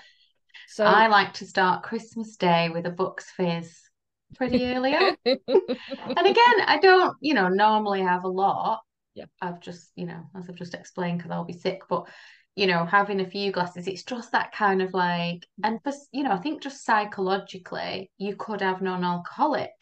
So 0.69 0.85
I 0.85 1.09
like 1.09 1.33
to 1.35 1.47
start 1.47 1.83
Christmas 1.83 2.37
Day 2.37 2.69
with 2.69 2.87
a 2.87 2.91
Bucks 2.91 3.31
Fizz 3.33 3.91
pretty 4.37 4.65
early 4.65 4.95
on. 4.95 5.17
And 5.27 6.27
again, 6.27 6.61
I 6.67 6.79
don't, 6.81 7.17
you 7.21 7.35
know, 7.35 7.49
normally 7.49 8.03
have 8.03 8.25
a 8.25 8.29
lot. 8.29 8.81
Yeah. 9.15 9.27
I've 9.41 9.61
just, 9.61 9.91
you 9.97 10.07
know, 10.07 10.25
as 10.37 10.49
I've 10.49 10.57
just 10.57 10.75
explained, 10.75 11.19
because 11.19 11.31
I'll 11.31 11.45
be 11.45 11.53
sick, 11.53 11.83
but 11.89 12.09
you 12.57 12.69
know, 12.69 12.85
having 12.85 13.21
a 13.21 13.29
few 13.29 13.51
glasses, 13.51 13.89
it's 13.89 14.05
just 14.05 14.31
that 14.33 14.53
kind 14.53 14.81
of 14.81 14.95
like, 14.95 15.45
and 15.65 15.81
for, 15.83 15.93
you 16.13 16.23
know, 16.23 16.31
I 16.31 16.37
think 16.37 16.63
just 16.63 16.85
psychologically, 16.85 18.13
you 18.17 18.37
could 18.37 18.61
have 18.61 18.81
non-alcoholic 18.81 19.73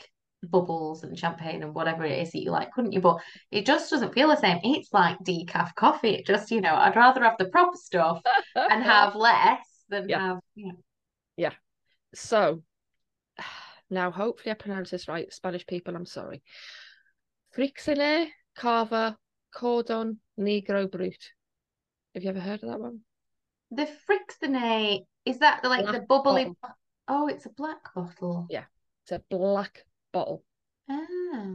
bubbles 0.45 1.05
and 1.05 1.19
champagne 1.19 1.62
and 1.62 1.75
whatever 1.75 2.05
it 2.05 2.19
is 2.19 2.33
that 2.33 2.41
you 2.43 2.51
like, 2.51 2.73
couldn't 2.73 2.93
you? 2.93 3.01
But 3.01 3.19
it 3.51 3.67
just 3.67 3.91
doesn't 3.91 4.15
feel 4.15 4.29
the 4.29 4.37
same. 4.37 4.59
It's 4.65 4.93
like 4.93 5.19
decaf 5.19 5.75
coffee. 5.75 6.15
It 6.15 6.27
just, 6.27 6.51
you 6.51 6.62
know, 6.62 6.75
I'd 6.75 6.97
rather 6.97 7.23
have 7.23 7.37
the 7.39 7.51
proper 7.51 7.77
stuff 7.77 8.23
and 8.57 8.83
have 8.85 9.15
less 9.15 9.61
than 9.91 10.09
Yeah. 10.09 10.19
have, 10.19 10.39
you 10.55 10.69
know, 10.69 10.79
Yeah. 11.37 11.53
So 12.15 12.62
now 13.91 14.11
hopefully 14.11 14.51
I 14.51 14.55
pronounce 14.55 14.91
this 14.91 15.09
right. 15.09 15.31
Spanish 15.33 15.67
people, 15.67 15.95
I'm 15.95 16.07
sorry. 16.07 16.43
Freixenet, 17.55 18.29
Cava, 18.57 19.19
Cordon, 19.55 20.19
Negro 20.39 20.91
Brut. 20.91 21.15
Have 22.15 22.23
you 22.25 22.31
ever 22.31 22.41
heard 22.41 22.63
of 22.63 22.71
that 22.71 22.81
one? 22.81 23.01
the 23.73 23.89
Freixenet, 24.07 25.07
is 25.25 25.39
that 25.39 25.63
the 25.63 25.69
like 25.69 25.87
the 25.87 26.01
bubbly? 26.01 26.45
bottle. 26.61 26.77
Oh, 27.09 27.27
it's 27.27 27.47
a 27.47 27.51
black 27.51 27.93
bottle. 27.95 28.47
Yeah. 28.51 28.65
It's 29.05 29.13
a 29.13 29.23
black 29.31 29.85
bottle. 30.13 30.45
Ah. 30.89 31.55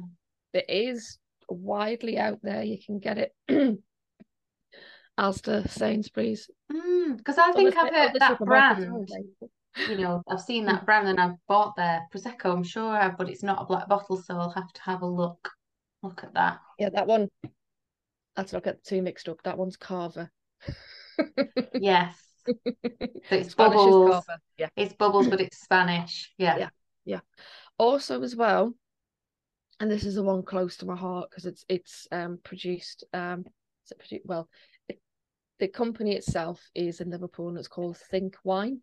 It 0.54 0.66
is 0.68 1.20
widely 1.48 2.18
out 2.18 2.40
there. 2.42 2.64
You 2.64 2.78
can 2.84 3.00
get 3.00 3.18
it. 3.18 3.36
Asda, 5.20 5.70
Sainsbury's. 5.70 6.50
Mm, 6.72 7.18
because 7.18 7.38
I 7.38 7.52
think 7.54 7.76
I've 7.78 7.94
heard 7.94 8.16
that 8.20 8.40
brand. 8.40 9.10
You 9.90 9.98
know, 9.98 10.24
I've 10.28 10.42
seen 10.42 10.66
that 10.66 10.86
brand 10.86 11.08
and 11.08 11.20
I've 11.20 11.36
bought 11.48 11.76
their 11.76 12.02
Prosecco, 12.14 12.52
I'm 12.52 12.64
sure 12.64 12.92
I 12.92 13.04
have, 13.04 13.18
but 13.18 13.30
it's 13.30 13.44
not 13.44 13.62
a 13.62 13.66
black 13.66 13.88
bottle, 13.88 14.18
so 14.18 14.36
I'll 14.36 14.50
have 14.50 14.74
to 14.74 14.82
have 14.82 15.02
a 15.04 15.08
look. 15.08 15.50
Look 16.04 16.24
at 16.24 16.34
that. 16.34 16.60
Yeah, 16.78 16.90
that 16.90 17.08
one. 17.08 17.30
Let's 18.38 18.54
not 18.54 18.64
get 18.64 18.84
the 18.84 18.90
two 18.90 19.02
mixed 19.02 19.28
up. 19.28 19.42
That 19.44 19.58
one's 19.58 19.78
Cava. 19.78 20.30
Yes. 21.74 22.16
So 23.30 23.36
it's 23.36 23.50
Spanish 23.50 23.76
is 23.76 23.86
bubbles. 23.86 24.26
Cava. 24.26 24.40
Yeah. 24.58 24.70
It's 24.78 24.94
bubbles, 24.94 25.28
but 25.28 25.42
it's 25.42 25.60
Spanish. 25.60 26.32
Yeah. 26.38 26.70
Yeah. 27.04 27.20
Also, 27.78 28.22
as 28.22 28.38
well, 28.38 28.74
and 29.80 29.92
this 29.92 30.06
is 30.06 30.16
the 30.16 30.24
one 30.24 30.44
close 30.44 30.78
to 30.78 30.86
my 30.86 30.96
heart 30.96 31.30
because 31.30 31.46
it's 31.46 31.66
it's 31.70 32.08
um 32.12 32.40
produced 32.44 33.04
um 33.14 33.44
is 33.86 33.92
it 33.92 34.02
produ- 34.02 34.22
well 34.26 34.50
it, 34.88 35.00
the 35.60 35.68
company 35.68 36.16
itself 36.16 36.70
is 36.74 37.02
in 37.02 37.10
Liverpool 37.10 37.50
and 37.50 37.58
it's 37.58 37.68
called 37.68 37.98
Think 37.98 38.38
Wine. 38.44 38.82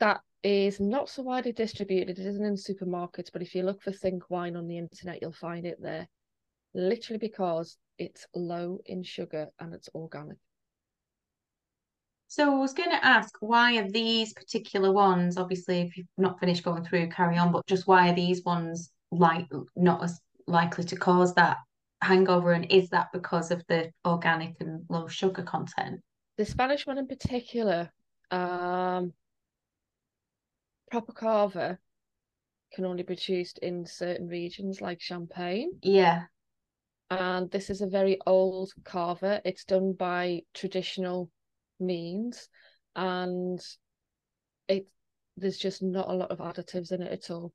That 0.00 0.20
is 0.42 0.80
not 0.80 1.08
so 1.08 1.22
widely 1.22 1.52
distributed. 1.52 2.18
It 2.18 2.26
isn't 2.26 2.44
in 2.44 2.54
supermarkets, 2.54 3.30
but 3.32 3.42
if 3.42 3.54
you 3.54 3.62
look 3.62 3.82
for 3.82 3.92
Think 3.92 4.30
Wine 4.30 4.56
on 4.56 4.66
the 4.66 4.78
internet, 4.78 5.20
you'll 5.20 5.32
find 5.32 5.66
it 5.66 5.80
there. 5.80 6.08
Literally 6.74 7.18
because 7.18 7.76
it's 7.98 8.26
low 8.34 8.80
in 8.86 9.02
sugar 9.02 9.48
and 9.58 9.74
it's 9.74 9.88
organic. 9.94 10.38
So 12.28 12.50
I 12.50 12.58
was 12.58 12.72
going 12.72 12.88
to 12.88 13.04
ask, 13.04 13.34
why 13.40 13.76
are 13.76 13.90
these 13.90 14.32
particular 14.32 14.90
ones, 14.90 15.36
obviously, 15.36 15.82
if 15.82 15.98
you've 15.98 16.06
not 16.16 16.40
finished 16.40 16.64
going 16.64 16.82
through, 16.82 17.10
carry 17.10 17.36
on, 17.36 17.52
but 17.52 17.66
just 17.66 17.86
why 17.86 18.08
are 18.08 18.14
these 18.14 18.42
ones 18.42 18.90
like 19.10 19.46
not 19.76 20.02
as 20.02 20.18
likely 20.46 20.84
to 20.84 20.96
cause 20.96 21.34
that 21.34 21.58
hangover? 22.00 22.52
And 22.52 22.72
is 22.72 22.88
that 22.88 23.08
because 23.12 23.50
of 23.50 23.62
the 23.68 23.92
organic 24.06 24.54
and 24.60 24.86
low 24.88 25.08
sugar 25.08 25.42
content? 25.42 26.00
The 26.38 26.46
Spanish 26.46 26.86
one 26.86 26.96
in 26.96 27.06
particular, 27.06 27.92
um, 28.30 29.12
proper 30.90 31.12
cava 31.12 31.78
can 32.72 32.86
only 32.86 33.02
be 33.02 33.08
produced 33.08 33.58
in 33.58 33.84
certain 33.84 34.28
regions 34.28 34.80
like 34.80 35.02
Champagne. 35.02 35.70
Yeah. 35.82 36.22
And 37.18 37.50
this 37.50 37.70
is 37.70 37.80
a 37.80 37.86
very 37.86 38.18
old 38.26 38.72
cava. 38.84 39.40
It's 39.44 39.64
done 39.64 39.92
by 39.92 40.42
traditional 40.54 41.30
means 41.80 42.48
and 42.94 43.60
it 44.68 44.86
there's 45.36 45.58
just 45.58 45.82
not 45.82 46.08
a 46.08 46.14
lot 46.14 46.30
of 46.30 46.38
additives 46.38 46.92
in 46.92 47.02
it 47.02 47.10
at 47.10 47.30
all. 47.30 47.52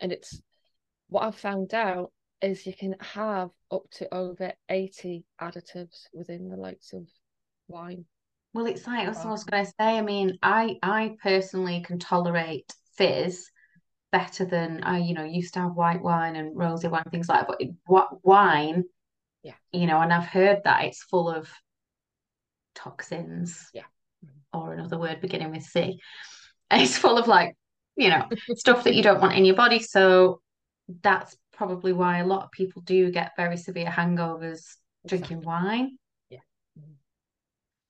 And 0.00 0.12
it's 0.12 0.40
what 1.08 1.24
I've 1.24 1.36
found 1.36 1.74
out 1.74 2.12
is 2.40 2.66
you 2.66 2.74
can 2.74 2.96
have 3.00 3.50
up 3.70 3.82
to 3.92 4.12
over 4.14 4.52
80 4.68 5.24
additives 5.40 6.06
within 6.12 6.48
the 6.48 6.56
likes 6.56 6.92
of 6.92 7.06
wine. 7.68 8.04
Well, 8.52 8.66
it's 8.66 8.86
like 8.86 9.06
that's 9.06 9.18
what 9.18 9.28
I 9.28 9.30
was 9.30 9.44
going 9.44 9.64
to 9.64 9.70
say. 9.70 9.98
I 9.98 10.02
mean, 10.02 10.38
I 10.42 10.78
I 10.82 11.16
personally 11.22 11.82
can 11.84 11.98
tolerate 11.98 12.72
fizz 12.96 13.50
better 14.14 14.44
than 14.44 14.80
I, 14.84 14.98
you 14.98 15.12
know, 15.12 15.24
used 15.24 15.54
to 15.54 15.60
have 15.60 15.74
white 15.74 16.00
wine 16.00 16.36
and 16.36 16.54
rosé 16.54 16.88
wine, 16.88 17.02
things 17.10 17.28
like 17.28 17.40
that. 17.40 17.48
But 17.48 17.60
it- 17.60 17.74
what 17.86 18.24
wine, 18.24 18.84
Yeah. 19.42 19.56
you 19.72 19.88
know, 19.88 20.00
and 20.00 20.12
I've 20.12 20.28
heard 20.28 20.62
that 20.62 20.84
it's 20.84 21.02
full 21.02 21.28
of 21.28 21.52
toxins. 22.76 23.70
Yeah. 23.74 23.88
Or 24.52 24.72
another 24.72 24.98
word 24.98 25.20
beginning 25.20 25.50
with 25.50 25.64
C. 25.64 25.98
And 26.70 26.80
it's 26.82 26.96
full 26.96 27.18
of 27.18 27.26
like, 27.26 27.56
you 27.96 28.08
know, 28.08 28.28
stuff 28.54 28.84
that 28.84 28.94
you 28.94 29.02
don't 29.02 29.20
want 29.20 29.34
in 29.34 29.44
your 29.44 29.56
body. 29.56 29.80
So 29.80 30.40
that's 31.02 31.36
probably 31.52 31.92
why 31.92 32.18
a 32.18 32.26
lot 32.26 32.44
of 32.44 32.52
people 32.52 32.82
do 32.82 33.10
get 33.10 33.32
very 33.36 33.56
severe 33.56 33.90
hangovers 33.90 34.76
drinking 35.08 35.42
wine. 35.42 35.98
Mm-hmm. 36.32 36.92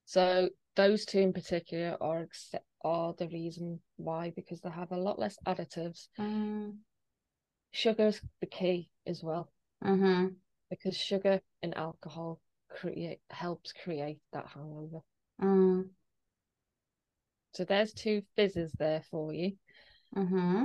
So 0.06 0.48
those 0.76 1.04
two 1.04 1.20
in 1.20 1.32
particular 1.32 1.96
are 2.00 2.20
accept- 2.20 2.66
are 2.82 3.14
the 3.14 3.28
reason 3.28 3.80
why 3.96 4.30
because 4.30 4.60
they 4.60 4.70
have 4.70 4.92
a 4.92 4.96
lot 4.96 5.18
less 5.18 5.38
additives. 5.46 6.08
Mm, 6.18 6.78
Sugar's 7.70 8.20
the 8.40 8.46
key 8.46 8.90
as 9.06 9.22
well 9.22 9.50
hmm 9.82 10.28
because 10.70 10.96
sugar 10.96 11.40
and 11.62 11.76
alcohol 11.76 12.40
create 12.68 13.20
helps 13.30 13.72
create 13.72 14.18
that 14.32 14.46
hangover. 14.46 15.00
mm, 15.40 15.88
So 17.52 17.64
there's 17.64 17.92
two 17.92 18.22
fizzes 18.34 18.72
there 18.72 19.02
for 19.10 19.32
you. 19.32 19.52
hmm 20.14 20.64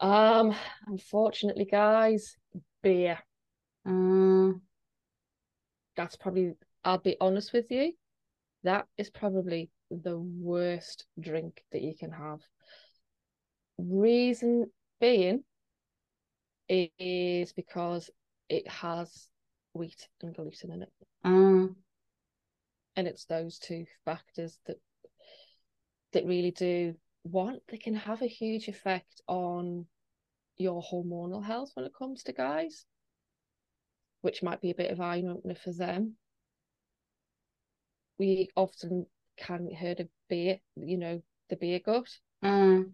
Um, 0.00 0.54
unfortunately, 0.86 1.66
guys, 1.66 2.36
beer. 2.82 3.18
mm. 3.86 4.60
That's 5.96 6.16
probably. 6.16 6.54
I'll 6.84 6.98
be 6.98 7.16
honest 7.20 7.52
with 7.52 7.70
you. 7.70 7.92
That 8.64 8.86
is 8.98 9.10
probably 9.10 9.70
the 9.90 10.18
worst 10.18 11.06
drink 11.18 11.62
that 11.72 11.82
you 11.82 11.94
can 11.98 12.12
have. 12.12 12.40
Reason 13.78 14.70
being 15.00 15.44
is 16.68 17.52
because 17.52 18.10
it 18.48 18.68
has 18.68 19.28
wheat 19.72 20.08
and 20.22 20.34
gluten 20.34 20.72
in 20.72 20.82
it. 20.82 20.92
Mm, 21.24 21.74
And 22.96 23.06
it's 23.06 23.24
those 23.24 23.58
two 23.58 23.86
factors 24.04 24.58
that 24.66 24.76
that 26.12 26.26
really 26.26 26.50
do 26.50 26.94
one, 27.22 27.60
they 27.68 27.76
can 27.76 27.94
have 27.94 28.22
a 28.22 28.26
huge 28.26 28.68
effect 28.68 29.20
on 29.28 29.86
your 30.56 30.82
hormonal 30.82 31.44
health 31.44 31.70
when 31.74 31.86
it 31.86 31.94
comes 31.96 32.22
to 32.24 32.32
guys, 32.32 32.84
which 34.22 34.42
might 34.42 34.60
be 34.60 34.70
a 34.70 34.74
bit 34.74 34.90
of 34.90 35.00
eye 35.00 35.22
opener 35.26 35.54
for 35.54 35.72
them. 35.72 36.16
We 38.20 38.50
often 38.54 39.06
can 39.38 39.66
hear 39.66 39.94
of 39.98 40.08
beer, 40.28 40.60
you 40.76 40.98
know, 40.98 41.22
the 41.48 41.56
beer 41.56 41.80
gut. 41.80 42.18
Mm. 42.44 42.92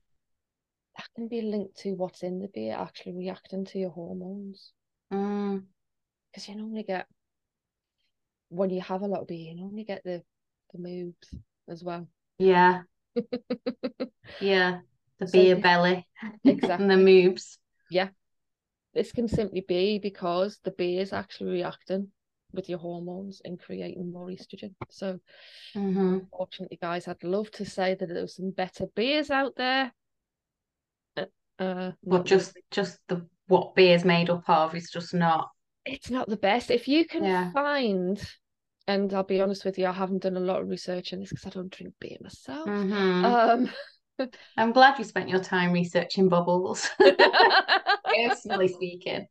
That 0.96 1.08
can 1.16 1.26
be 1.26 1.42
linked 1.42 1.78
to 1.78 1.94
what's 1.94 2.22
in 2.22 2.38
the 2.38 2.46
beer 2.46 2.76
actually 2.78 3.14
reacting 3.14 3.64
to 3.64 3.78
your 3.80 3.90
hormones. 3.90 4.72
Mm. 5.12 5.64
Because 6.30 6.48
you 6.48 6.54
normally 6.54 6.84
get 6.84 7.08
when 8.50 8.70
you 8.70 8.80
have 8.80 9.02
a 9.02 9.08
lot 9.08 9.22
of 9.22 9.26
beer, 9.26 9.50
you 9.50 9.56
normally 9.56 9.82
get 9.82 10.04
the 10.04 10.22
the 10.72 10.78
moves 10.78 11.34
as 11.68 11.82
well. 11.82 12.06
Yeah. 12.38 12.82
yeah. 14.40 14.78
The 15.18 15.26
So 15.26 15.32
beer 15.32 15.56
belly 15.56 16.06
and 16.44 16.88
the 16.88 16.96
moves. 16.96 17.58
Yeah. 17.90 18.10
This 18.94 19.10
can 19.10 19.26
simply 19.26 19.62
be 19.66 19.98
because 19.98 20.60
the 20.62 20.70
beer 20.70 21.02
is 21.02 21.12
actually 21.12 21.50
reacting 21.50 22.12
with 22.56 22.68
your 22.68 22.78
hormones 22.78 23.42
and 23.44 23.60
creating 23.60 24.12
more 24.12 24.28
estrogen. 24.28 24.74
So 24.90 25.20
hmm 25.74 26.28
unfortunately, 26.32 26.78
guys, 26.80 27.08
I'd 27.08 27.24
love 27.24 27.50
to 27.52 27.64
say 27.64 27.94
that 27.94 28.08
there's 28.08 28.36
some 28.36 28.50
better 28.50 28.86
beers 28.94 29.30
out 29.30 29.56
there. 29.56 29.92
Uh, 31.16 31.24
uh, 31.58 31.92
But 32.08 32.18
not 32.18 32.26
just 32.26 32.54
just 32.70 32.98
the 33.08 33.26
what 33.48 33.74
beer's 33.74 34.04
made 34.04 34.30
up 34.30 34.48
of 34.48 34.74
is 34.74 34.90
just 34.90 35.14
not. 35.14 35.50
it's 35.84 36.10
not 36.10 36.28
the 36.28 36.36
best. 36.36 36.70
If 36.70 36.88
you 36.88 37.06
can 37.06 37.24
Yeah. 37.24 37.52
find, 37.52 38.20
and 38.88 39.12
I'll 39.14 39.22
be 39.22 39.40
honest 39.40 39.64
with 39.64 39.78
you, 39.78 39.86
I 39.86 39.92
haven't 39.92 40.22
done 40.22 40.36
a 40.36 40.40
lot 40.40 40.60
of 40.60 40.68
research 40.68 41.12
on 41.12 41.20
this 41.20 41.30
because 41.30 41.46
I 41.46 41.50
don't 41.50 41.72
drink 41.72 41.94
beer 42.00 42.16
myself. 42.20 42.68
Mhm. 42.68 43.24
Um, 43.24 43.70
I'm 44.56 44.72
glad 44.72 44.98
you 44.98 45.04
spent 45.04 45.28
your 45.28 45.42
time 45.42 45.72
researching 45.72 46.28
bubbles, 46.28 46.88
personally 48.14 48.68
speaking. 48.68 49.26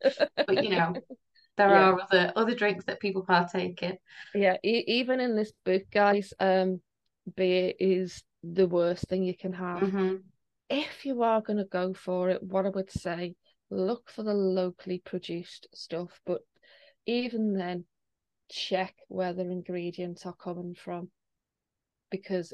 But 0.46 0.60
you 0.60 0.70
know, 0.70 1.02
there 1.58 1.70
Yeah. 1.70 1.90
are 1.92 2.02
other 2.02 2.34
other 2.36 2.56
drinks 2.56 2.86
that 2.86 3.00
people 3.00 3.24
partake 3.26 3.82
in. 3.84 3.98
yeah, 4.34 4.58
e- 4.64 4.84
even 4.88 5.20
in 5.20 5.36
this 5.36 5.52
book, 5.64 5.84
guys, 5.92 6.34
um, 6.40 6.82
beer 7.36 7.74
is 7.80 8.24
the 8.44 8.68
worst 8.68 9.08
thing 9.08 9.24
you 9.24 9.36
can 9.36 9.54
have. 9.54 9.82
hmm 9.90 10.16
If 10.70 11.06
you 11.06 11.24
are 11.24 11.42
going 11.42 11.58
to 11.58 11.66
go 11.66 11.94
for 11.94 12.30
it, 12.30 12.42
what 12.44 12.66
I 12.66 12.70
would 12.70 12.92
say, 12.92 13.36
look 13.70 14.10
for 14.10 14.24
the 14.24 14.34
locally 14.34 15.00
produced 15.00 15.68
stuff. 15.74 16.20
But 16.26 16.42
even 17.06 17.54
then, 17.54 17.86
check 18.50 18.96
where 19.08 19.34
the 19.34 19.44
ingredients 19.44 20.26
are 20.26 20.36
coming 20.36 20.76
from 20.76 21.10
because 22.12 22.54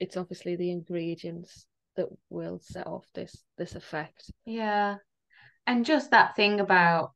it's 0.00 0.16
obviously 0.16 0.56
the 0.56 0.70
ingredients 0.70 1.66
that 1.96 2.08
will 2.30 2.58
set 2.60 2.86
off 2.86 3.06
this 3.14 3.44
this 3.56 3.74
effect. 3.74 4.30
Yeah. 4.44 4.96
And 5.66 5.84
just 5.84 6.10
that 6.10 6.34
thing 6.36 6.60
about 6.60 7.12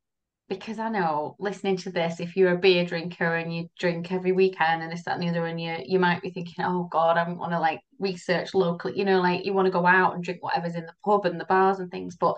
because 0.58 0.78
I 0.78 0.88
know 0.88 1.36
listening 1.38 1.76
to 1.78 1.90
this, 1.90 2.20
if 2.20 2.36
you're 2.36 2.52
a 2.54 2.58
beer 2.58 2.84
drinker 2.84 3.36
and 3.36 3.54
you 3.54 3.68
drink 3.78 4.12
every 4.12 4.32
weekend 4.32 4.82
and 4.82 4.92
this, 4.92 5.04
that, 5.04 5.14
and 5.14 5.22
the 5.22 5.28
other, 5.28 5.46
and 5.46 5.60
you 5.60 5.76
you 5.84 5.98
might 5.98 6.22
be 6.22 6.30
thinking, 6.30 6.64
oh 6.64 6.88
God, 6.90 7.16
I 7.18 7.30
want 7.32 7.52
to 7.52 7.60
like 7.60 7.80
research 7.98 8.54
locally, 8.54 8.98
you 8.98 9.04
know, 9.04 9.20
like 9.20 9.44
you 9.44 9.52
want 9.52 9.66
to 9.66 9.72
go 9.72 9.86
out 9.86 10.14
and 10.14 10.24
drink 10.24 10.42
whatever's 10.42 10.74
in 10.74 10.86
the 10.86 10.94
pub 11.04 11.26
and 11.26 11.40
the 11.40 11.44
bars 11.46 11.78
and 11.80 11.90
things, 11.90 12.16
but 12.16 12.36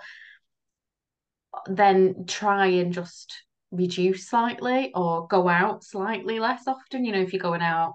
then 1.66 2.24
try 2.26 2.66
and 2.66 2.92
just 2.92 3.32
reduce 3.70 4.28
slightly 4.28 4.92
or 4.94 5.26
go 5.28 5.48
out 5.48 5.84
slightly 5.84 6.38
less 6.38 6.66
often. 6.66 7.04
You 7.04 7.12
know, 7.12 7.20
if 7.20 7.32
you're 7.32 7.42
going 7.42 7.62
out 7.62 7.94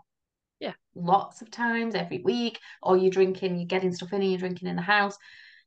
Yeah. 0.59 0.73
lots 0.95 1.41
of 1.41 1.51
times 1.51 1.95
every 1.95 2.19
week, 2.23 2.59
or 2.81 2.97
you're 2.97 3.11
drinking, 3.11 3.57
you're 3.57 3.67
getting 3.67 3.93
stuff 3.93 4.13
in 4.13 4.21
and 4.21 4.31
you're 4.31 4.39
drinking 4.39 4.67
in 4.69 4.75
the 4.75 4.81
house, 4.81 5.17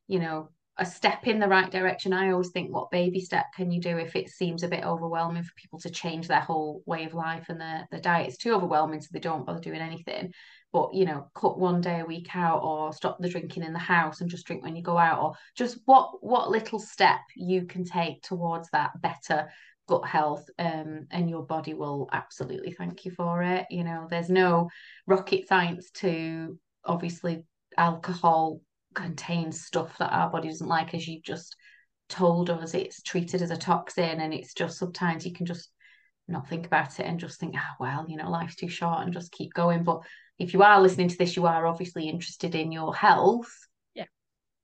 you 0.07 0.19
know, 0.19 0.49
a 0.77 0.85
step 0.85 1.27
in 1.27 1.39
the 1.39 1.47
right 1.47 1.69
direction. 1.69 2.13
I 2.13 2.31
always 2.31 2.49
think, 2.49 2.73
what 2.73 2.89
baby 2.89 3.19
step 3.19 3.45
can 3.55 3.69
you 3.69 3.79
do 3.79 3.97
if 3.97 4.15
it 4.15 4.29
seems 4.29 4.63
a 4.63 4.67
bit 4.67 4.83
overwhelming 4.83 5.43
for 5.43 5.53
people 5.55 5.79
to 5.79 5.89
change 5.89 6.27
their 6.27 6.39
whole 6.39 6.81
way 6.85 7.05
of 7.05 7.13
life 7.13 7.45
and 7.49 7.61
their, 7.61 7.87
their 7.91 7.99
diet? 7.99 8.29
It's 8.29 8.37
too 8.37 8.53
overwhelming, 8.53 9.01
so 9.01 9.09
they 9.11 9.19
don't 9.19 9.45
bother 9.45 9.59
doing 9.59 9.81
anything. 9.81 10.33
But, 10.71 10.95
you 10.95 11.05
know, 11.05 11.29
cut 11.35 11.59
one 11.59 11.81
day 11.81 11.99
a 11.99 12.05
week 12.05 12.35
out 12.35 12.63
or 12.63 12.91
stop 12.91 13.19
the 13.19 13.29
drinking 13.29 13.63
in 13.63 13.73
the 13.73 13.79
house 13.79 14.21
and 14.21 14.29
just 14.29 14.47
drink 14.47 14.63
when 14.63 14.75
you 14.75 14.81
go 14.81 14.97
out, 14.97 15.21
or 15.21 15.33
just 15.55 15.77
what 15.85 16.23
what 16.23 16.49
little 16.49 16.79
step 16.79 17.21
you 17.35 17.65
can 17.65 17.85
take 17.85 18.23
towards 18.23 18.69
that 18.71 18.99
better 18.99 19.49
gut 19.87 20.07
health 20.07 20.49
um, 20.59 21.05
and 21.11 21.29
your 21.29 21.43
body 21.43 21.73
will 21.73 22.09
absolutely 22.13 22.71
thank 22.71 23.05
you 23.05 23.11
for 23.11 23.43
it. 23.43 23.67
You 23.69 23.83
know, 23.83 24.07
there's 24.09 24.29
no 24.29 24.69
rocket 25.05 25.47
science 25.47 25.91
to 25.95 26.57
obviously 26.85 27.43
alcohol 27.77 28.61
contains 28.93 29.65
stuff 29.65 29.97
that 29.97 30.13
our 30.13 30.29
body 30.29 30.49
doesn't 30.49 30.67
like, 30.67 30.93
as 30.93 31.07
you 31.07 31.21
just 31.21 31.55
told 32.09 32.49
us. 32.49 32.73
It's 32.73 33.01
treated 33.01 33.41
as 33.41 33.51
a 33.51 33.57
toxin, 33.57 34.19
and 34.21 34.33
it's 34.33 34.53
just 34.53 34.77
sometimes 34.77 35.25
you 35.25 35.33
can 35.33 35.45
just 35.45 35.69
not 36.27 36.47
think 36.47 36.65
about 36.65 36.99
it 36.99 37.05
and 37.05 37.19
just 37.19 37.39
think, 37.39 37.55
ah, 37.57 37.75
well, 37.79 38.05
you 38.07 38.17
know, 38.17 38.29
life's 38.29 38.55
too 38.55 38.69
short 38.69 39.01
and 39.01 39.13
just 39.13 39.31
keep 39.31 39.53
going. 39.53 39.83
But 39.83 40.01
if 40.39 40.53
you 40.53 40.63
are 40.63 40.81
listening 40.81 41.09
to 41.09 41.17
this, 41.17 41.35
you 41.35 41.45
are 41.45 41.67
obviously 41.67 42.07
interested 42.07 42.55
in 42.55 42.71
your 42.71 42.95
health. 42.95 43.51
Yeah. 43.93 44.05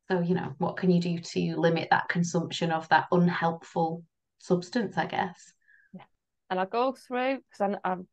So, 0.10 0.22
you 0.22 0.36
know, 0.36 0.54
what 0.58 0.78
can 0.78 0.90
you 0.90 1.02
do 1.02 1.20
to 1.20 1.56
limit 1.58 1.90
that 1.92 2.10
consumption 2.10 2.72
of 2.72 2.88
that 2.90 3.08
unhelpful 3.12 4.04
substance, 4.40 4.98
I 4.98 5.06
guess? 5.06 5.54
Yeah. 5.94 6.04
And 6.50 6.60
I'll 6.60 6.66
go 6.66 6.94
through 6.94 7.38
because 7.38 7.62
I'm, 7.62 7.78
I'm 7.84 8.08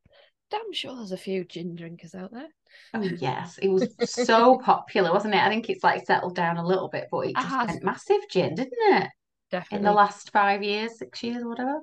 damn 0.50 0.72
sure 0.72 0.94
there's 0.96 1.12
a 1.12 1.16
few 1.16 1.44
gin 1.44 1.74
drinkers 1.74 2.14
out 2.14 2.32
there. 2.32 2.48
Oh 2.94 3.02
yes, 3.20 3.58
it 3.58 3.68
was 3.68 3.88
so 4.08 4.58
popular, 4.58 5.12
wasn't 5.12 5.34
it? 5.34 5.42
I 5.42 5.48
think 5.48 5.68
it's 5.68 5.84
like 5.84 6.06
settled 6.06 6.36
down 6.36 6.56
a 6.56 6.66
little 6.66 6.88
bit, 6.88 7.08
but 7.10 7.26
it 7.26 7.36
just 7.36 7.66
went 7.66 7.84
massive 7.84 8.20
gin, 8.30 8.54
didn't 8.54 8.72
it? 8.74 9.10
Definitely. 9.50 9.78
In 9.78 9.84
the 9.84 9.92
last 9.92 10.30
five 10.32 10.62
years, 10.62 10.98
six 10.98 11.22
years, 11.22 11.44
whatever. 11.44 11.80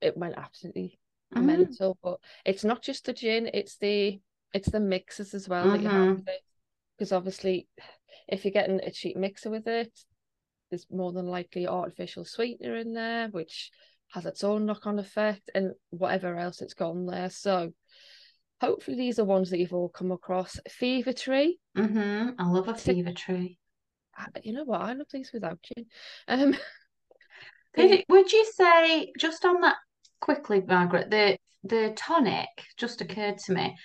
it 0.00 0.16
went 0.16 0.34
absolutely 0.36 0.98
Mhm. 1.34 1.46
mental. 1.46 1.98
But 2.02 2.20
it's 2.44 2.64
not 2.64 2.82
just 2.82 3.04
the 3.04 3.12
gin; 3.12 3.50
it's 3.52 3.76
the 3.76 4.20
it's 4.52 4.70
the 4.70 4.80
mixes 4.80 5.34
as 5.34 5.48
well 5.48 5.68
that 5.68 5.82
you 5.82 5.88
have 5.88 6.16
with 6.16 6.28
it. 6.28 6.40
Because 6.96 7.12
obviously, 7.12 7.68
if 8.28 8.44
you're 8.44 8.52
getting 8.52 8.80
a 8.80 8.90
cheap 8.90 9.16
mixer 9.16 9.50
with 9.50 9.66
it, 9.68 9.92
there's 10.70 10.90
more 10.90 11.12
than 11.12 11.26
likely 11.26 11.66
artificial 11.66 12.24
sweetener 12.24 12.76
in 12.76 12.94
there, 12.94 13.28
which 13.28 13.70
has 14.12 14.24
its 14.26 14.42
own 14.44 14.66
knock-on 14.66 14.98
effect, 14.98 15.50
and 15.54 15.72
whatever 15.90 16.36
else 16.38 16.62
it's 16.62 16.74
got 16.74 16.90
on 16.90 17.06
there. 17.06 17.30
So, 17.30 17.72
hopefully, 18.60 18.96
these 18.96 19.18
are 19.18 19.24
ones 19.24 19.50
that 19.50 19.58
you've 19.58 19.74
all 19.74 19.88
come 19.88 20.12
across. 20.12 20.58
Fever 20.68 21.12
Tree. 21.12 21.58
hmm 21.76 22.30
I 22.38 22.48
love 22.48 22.68
a 22.68 22.74
fever 22.74 23.12
tree. 23.12 23.58
You 24.42 24.54
know 24.54 24.64
what? 24.64 24.80
I 24.80 24.94
love 24.94 25.08
these 25.12 25.30
without 25.32 25.58
you. 25.76 25.84
Um, 26.28 26.56
it- 27.74 28.06
would 28.08 28.32
you 28.32 28.44
say 28.54 29.12
just 29.18 29.44
on 29.44 29.60
that 29.60 29.76
quickly, 30.20 30.62
Margaret, 30.66 31.10
the 31.10 31.36
the 31.64 31.92
tonic 31.96 32.48
just 32.76 33.00
occurred 33.00 33.38
to 33.38 33.52
me. 33.52 33.76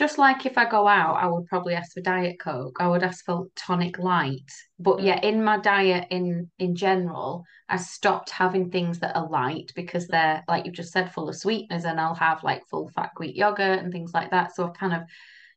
Just 0.00 0.16
like 0.16 0.46
if 0.46 0.56
I 0.56 0.64
go 0.64 0.88
out, 0.88 1.16
I 1.22 1.26
would 1.26 1.44
probably 1.44 1.74
ask 1.74 1.92
for 1.92 2.00
Diet 2.00 2.40
Coke. 2.40 2.78
I 2.80 2.88
would 2.88 3.02
ask 3.02 3.22
for 3.22 3.48
tonic 3.54 3.98
light. 3.98 4.50
But 4.78 4.96
Mm. 4.96 5.04
yeah, 5.04 5.20
in 5.20 5.44
my 5.44 5.58
diet 5.58 6.06
in 6.10 6.50
in 6.58 6.74
general, 6.74 7.44
I 7.68 7.76
stopped 7.76 8.30
having 8.30 8.70
things 8.70 9.00
that 9.00 9.14
are 9.14 9.28
light 9.28 9.72
because 9.76 10.08
they're 10.08 10.42
like 10.48 10.64
you've 10.64 10.74
just 10.82 10.92
said, 10.94 11.12
full 11.12 11.28
of 11.28 11.36
sweeteners, 11.36 11.84
and 11.84 12.00
I'll 12.00 12.14
have 12.14 12.42
like 12.42 12.64
full 12.70 12.88
fat 12.88 13.10
Greek 13.14 13.36
yogurt 13.36 13.80
and 13.80 13.92
things 13.92 14.14
like 14.14 14.30
that. 14.30 14.54
So 14.54 14.66
I've 14.66 14.72
kind 14.82 14.94
of 14.94 15.02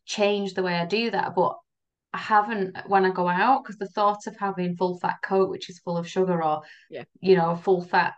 changed 0.05 0.55
the 0.57 0.63
way 0.63 0.75
I 0.75 0.85
do 0.85 1.09
that. 1.11 1.35
But 1.35 1.55
I 2.11 2.17
haven't 2.17 2.77
when 2.87 3.05
I 3.05 3.11
go 3.11 3.29
out 3.29 3.63
because 3.63 3.77
the 3.77 3.87
thought 3.87 4.27
of 4.27 4.35
having 4.37 4.75
full 4.75 4.99
fat 4.99 5.19
Coke, 5.23 5.51
which 5.51 5.69
is 5.69 5.79
full 5.79 5.97
of 5.97 6.05
sugar, 6.05 6.43
or 6.43 6.63
Yeah. 6.89 7.05
you 7.21 7.37
know, 7.37 7.55
full 7.55 7.81
fat 7.81 8.13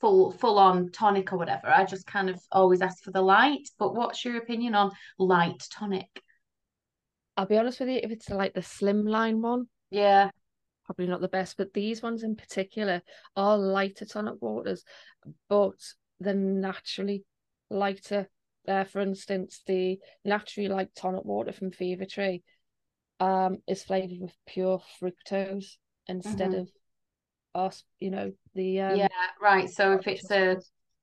full 0.00 0.30
full 0.32 0.58
on 0.58 0.90
tonic 0.90 1.32
or 1.32 1.38
whatever. 1.38 1.68
I 1.68 1.84
just 1.84 2.06
kind 2.06 2.28
of 2.28 2.40
always 2.52 2.82
ask 2.82 3.02
for 3.02 3.10
the 3.10 3.22
light. 3.22 3.68
But 3.78 3.94
what's 3.94 4.24
your 4.24 4.36
opinion 4.36 4.74
on 4.74 4.92
light 5.18 5.62
tonic? 5.70 6.22
I'll 7.36 7.46
be 7.46 7.58
honest 7.58 7.80
with 7.80 7.90
you, 7.90 8.00
if 8.02 8.10
it's 8.10 8.30
like 8.30 8.54
the 8.54 8.60
slimline 8.60 9.40
one, 9.40 9.68
Yeah. 9.90 10.30
probably 10.86 11.06
not 11.06 11.20
the 11.20 11.28
best, 11.28 11.56
but 11.58 11.74
these 11.74 12.02
ones 12.02 12.22
in 12.22 12.34
particular 12.34 13.02
are 13.36 13.58
lighter 13.58 14.06
tonic 14.06 14.40
waters, 14.40 14.84
but 15.48 15.74
they're 16.18 16.34
naturally 16.34 17.24
lighter. 17.68 18.28
Uh, 18.66 18.84
for 18.84 19.00
instance, 19.00 19.62
the 19.66 19.98
naturally 20.24 20.68
light 20.68 20.88
tonic 20.94 21.24
water 21.24 21.52
from 21.52 21.70
Fever 21.70 22.06
Tree 22.06 22.42
um, 23.20 23.58
is 23.66 23.84
flavored 23.84 24.18
with 24.20 24.34
pure 24.46 24.80
fructose 25.00 25.76
instead 26.08 26.52
Mhm. 26.52 26.60
of 26.60 26.70
us, 27.56 27.84
you 27.98 28.10
know, 28.10 28.32
the 28.54 28.80
um, 28.80 28.96
yeah, 28.96 29.08
right. 29.40 29.68
So 29.68 29.92
if 29.92 30.06
it's 30.06 30.30
a 30.30 30.56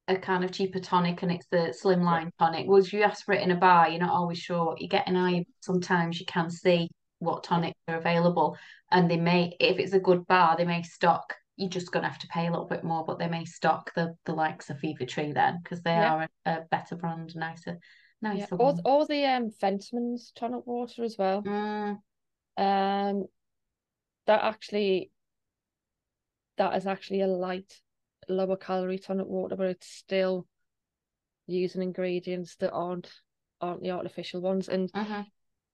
a 0.08 0.18
kind 0.18 0.44
of 0.44 0.52
cheaper 0.52 0.80
tonic 0.80 1.24
and 1.24 1.32
it's 1.32 1.48
the 1.48 1.74
slimline 1.82 2.30
tonic, 2.38 2.68
well, 2.68 2.82
if 2.82 2.92
you 2.94 3.04
ask 3.04 3.26
for 3.26 3.34
it 3.34 3.42
in 3.42 3.52
a 3.52 3.56
bar, 3.56 3.90
you're 3.90 4.00
not 4.00 4.14
always 4.14 4.38
sure 4.38 4.66
what 4.66 4.82
you're 4.82 4.90
getting. 4.90 5.16
Are 5.16 5.30
you? 5.30 5.46
Sometimes 5.62 6.20
you 6.20 6.26
can 6.26 6.50
see 6.50 6.90
what 7.20 7.44
tonics 7.44 7.80
are 7.88 7.98
available, 7.98 8.58
and 8.92 9.10
they 9.10 9.18
may, 9.18 9.56
if 9.60 9.80
it's 9.80 9.94
a 9.94 10.00
good 10.00 10.26
bar, 10.28 10.56
they 10.58 10.66
may 10.66 10.84
stock. 10.84 11.34
You're 11.56 11.70
just 11.70 11.92
gonna 11.92 12.10
have 12.10 12.20
to 12.20 12.28
pay 12.28 12.48
a 12.48 12.52
little 12.52 12.68
bit 12.68 12.84
more, 12.84 13.06
but 13.06 13.20
they 13.20 13.28
may 13.28 13.46
stock 13.46 13.94
the 13.96 14.16
the 14.26 14.34
likes 14.34 14.70
of 14.70 14.80
Fever 14.80 15.06
Tree 15.06 15.32
then 15.32 15.60
because 15.64 15.82
they 15.82 15.92
Yeah. 15.92 16.12
are 16.12 16.30
a, 16.46 16.52
a 16.52 16.62
better 16.70 16.96
brand, 16.96 17.36
nicer, 17.36 17.78
nicer 18.22 18.56
or 18.56 18.74
one. 18.74 18.82
or 18.84 19.06
the 19.06 19.26
um 19.26 19.52
Fentimans 19.62 20.34
tonic 20.36 20.66
water 20.66 21.04
as 21.04 21.16
well. 21.18 21.44
Mm, 21.44 22.00
Um, 22.58 23.26
that 24.26 24.44
actually, 24.44 25.12
that 26.58 26.76
is 26.76 26.86
actually 26.88 27.22
a 27.22 27.28
light, 27.28 27.82
lower 28.30 28.58
calorie 28.58 29.00
tonic 29.00 29.28
water, 29.28 29.56
but 29.56 29.68
it's 29.68 29.88
still 29.88 30.48
using 31.48 31.82
ingredients 31.82 32.56
that 32.58 32.72
aren't 32.72 33.12
aren't 33.62 33.82
the 33.82 33.92
artificial 33.92 34.42
ones. 34.42 34.68
And 34.68 34.92
Mhm. 34.92 35.26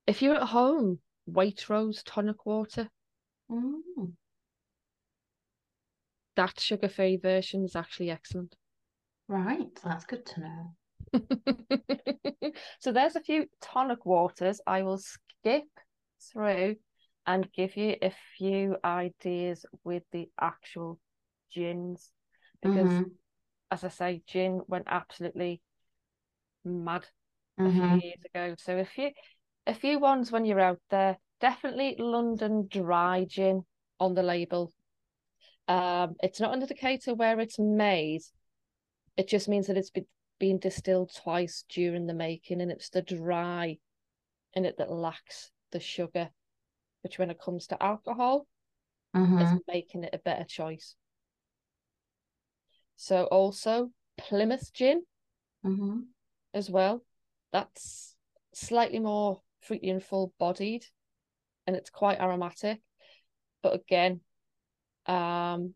if 0.06 0.22
you're 0.22 0.36
at 0.36 0.48
home, 0.48 1.00
Waitrose 1.28 2.02
tonic 2.04 2.46
water, 2.46 2.90
Mm. 3.50 4.16
that 6.36 6.60
sugar 6.60 6.88
free 6.88 7.16
version 7.16 7.64
is 7.64 7.76
actually 7.76 8.10
excellent. 8.10 8.56
Right, 9.28 9.74
that's 9.84 10.04
good 10.04 10.24
to 10.26 10.40
know. 10.40 10.76
so 12.80 12.92
there's 12.92 13.16
a 13.16 13.20
few 13.20 13.46
tonic 13.60 14.06
waters. 14.06 14.60
I 14.66 14.82
will 14.82 14.98
skip 14.98 15.68
through 16.32 16.76
and 17.26 17.52
give 17.52 17.76
you 17.76 17.96
a 18.02 18.12
few 18.36 18.76
ideas 18.84 19.66
with 19.84 20.02
the 20.12 20.28
actual 20.40 20.98
gins 21.52 22.10
because, 22.62 22.88
Mhm. 22.88 23.10
as 23.70 23.84
I 23.84 23.88
say, 23.88 24.22
gin 24.26 24.62
went 24.66 24.86
absolutely 24.88 25.60
mad 26.64 27.06
a 27.58 27.62
Mhm. 27.62 27.72
few 27.72 28.08
years 28.08 28.20
ago. 28.34 28.54
So 28.58 28.78
a 28.78 28.84
few, 28.84 29.10
a 29.66 29.74
few 29.74 29.98
ones 29.98 30.32
when 30.32 30.44
you're 30.44 30.60
out 30.60 30.80
there, 30.90 31.18
definitely 31.40 31.96
London 31.98 32.66
Dry 32.68 33.24
Gin 33.28 33.64
on 33.98 34.14
the 34.14 34.22
label. 34.22 34.72
Um, 35.68 36.16
it's 36.22 36.40
not 36.40 36.54
an 36.54 36.62
indicator 36.62 37.14
where 37.14 37.38
it's 37.40 37.58
made. 37.58 38.22
It 39.16 39.28
just 39.28 39.48
means 39.48 39.66
that 39.66 39.76
it's 39.76 39.90
been 39.90 40.06
been 40.38 40.58
distilled 40.58 41.12
twice 41.14 41.64
during 41.68 42.06
the 42.06 42.14
making, 42.14 42.62
and 42.62 42.72
it's 42.72 42.88
the 42.88 43.02
dry 43.02 43.76
in 44.54 44.64
it 44.64 44.78
that 44.78 44.90
lacks 44.90 45.50
the 45.70 45.78
sugar, 45.78 46.30
which 47.02 47.18
when 47.18 47.30
it 47.30 47.40
comes 47.40 47.66
to 47.68 47.82
alcohol, 47.82 48.46
is 49.40 49.60
making 49.66 50.04
it 50.04 50.14
a 50.14 50.18
better 50.18 50.44
choice. 50.44 50.94
So 52.96 53.24
also 53.24 53.90
Plymouth 54.18 54.72
gin 54.72 55.02
Mhm. 55.64 56.08
as 56.52 56.70
well. 56.70 57.04
That's 57.52 58.16
slightly 58.52 58.98
more 58.98 59.42
fruity 59.60 59.90
and 59.90 60.02
full 60.02 60.32
bodied, 60.38 60.86
and 61.66 61.76
it's 61.76 61.90
quite 61.90 62.20
aromatic. 62.20 62.80
But 63.62 63.74
again, 63.74 64.20
um, 65.06 65.74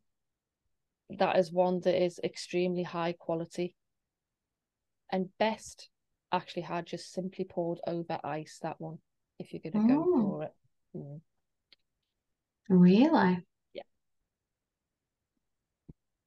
that 1.10 1.38
is 1.38 1.52
one 1.52 1.80
that 1.80 2.02
is 2.02 2.20
extremely 2.22 2.82
high 2.82 3.12
quality. 3.12 3.76
And 5.10 5.36
best 5.38 5.90
actually 6.32 6.62
had 6.62 6.86
just 6.86 7.12
simply 7.12 7.44
poured 7.44 7.80
over 7.86 8.18
ice 8.24 8.58
that 8.62 8.80
one, 8.80 8.98
if 9.38 9.52
you're 9.52 9.62
gonna 9.62 9.86
go 9.86 10.04
Mm. 10.04 10.20
for 10.20 10.42
it. 10.44 10.54
Mm. 10.94 11.20
Really? 12.68 13.44
Yeah. 13.72 13.82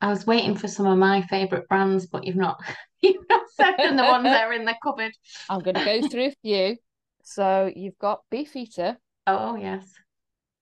I 0.01 0.09
was 0.09 0.27
waiting 0.27 0.55
for 0.55 0.67
some 0.67 0.85
of 0.85 0.97
my 0.97 1.21
favourite 1.23 1.67
brands, 1.67 2.07
but 2.07 2.25
you've 2.25 2.35
not 2.35 2.59
you've 3.01 3.27
not 3.29 3.49
said 3.55 3.77
them 3.77 3.97
the 3.97 4.03
ones 4.03 4.25
that 4.25 4.43
are 4.45 4.53
in 4.53 4.65
the 4.65 4.75
cupboard. 4.83 5.13
I'm 5.49 5.59
gonna 5.61 5.85
go 5.85 6.07
through 6.07 6.27
a 6.27 6.35
few. 6.41 6.77
So 7.23 7.71
you've 7.75 7.97
got 7.97 8.21
Beefeater, 8.29 8.97
Oh 9.25 9.55
yes. 9.55 9.93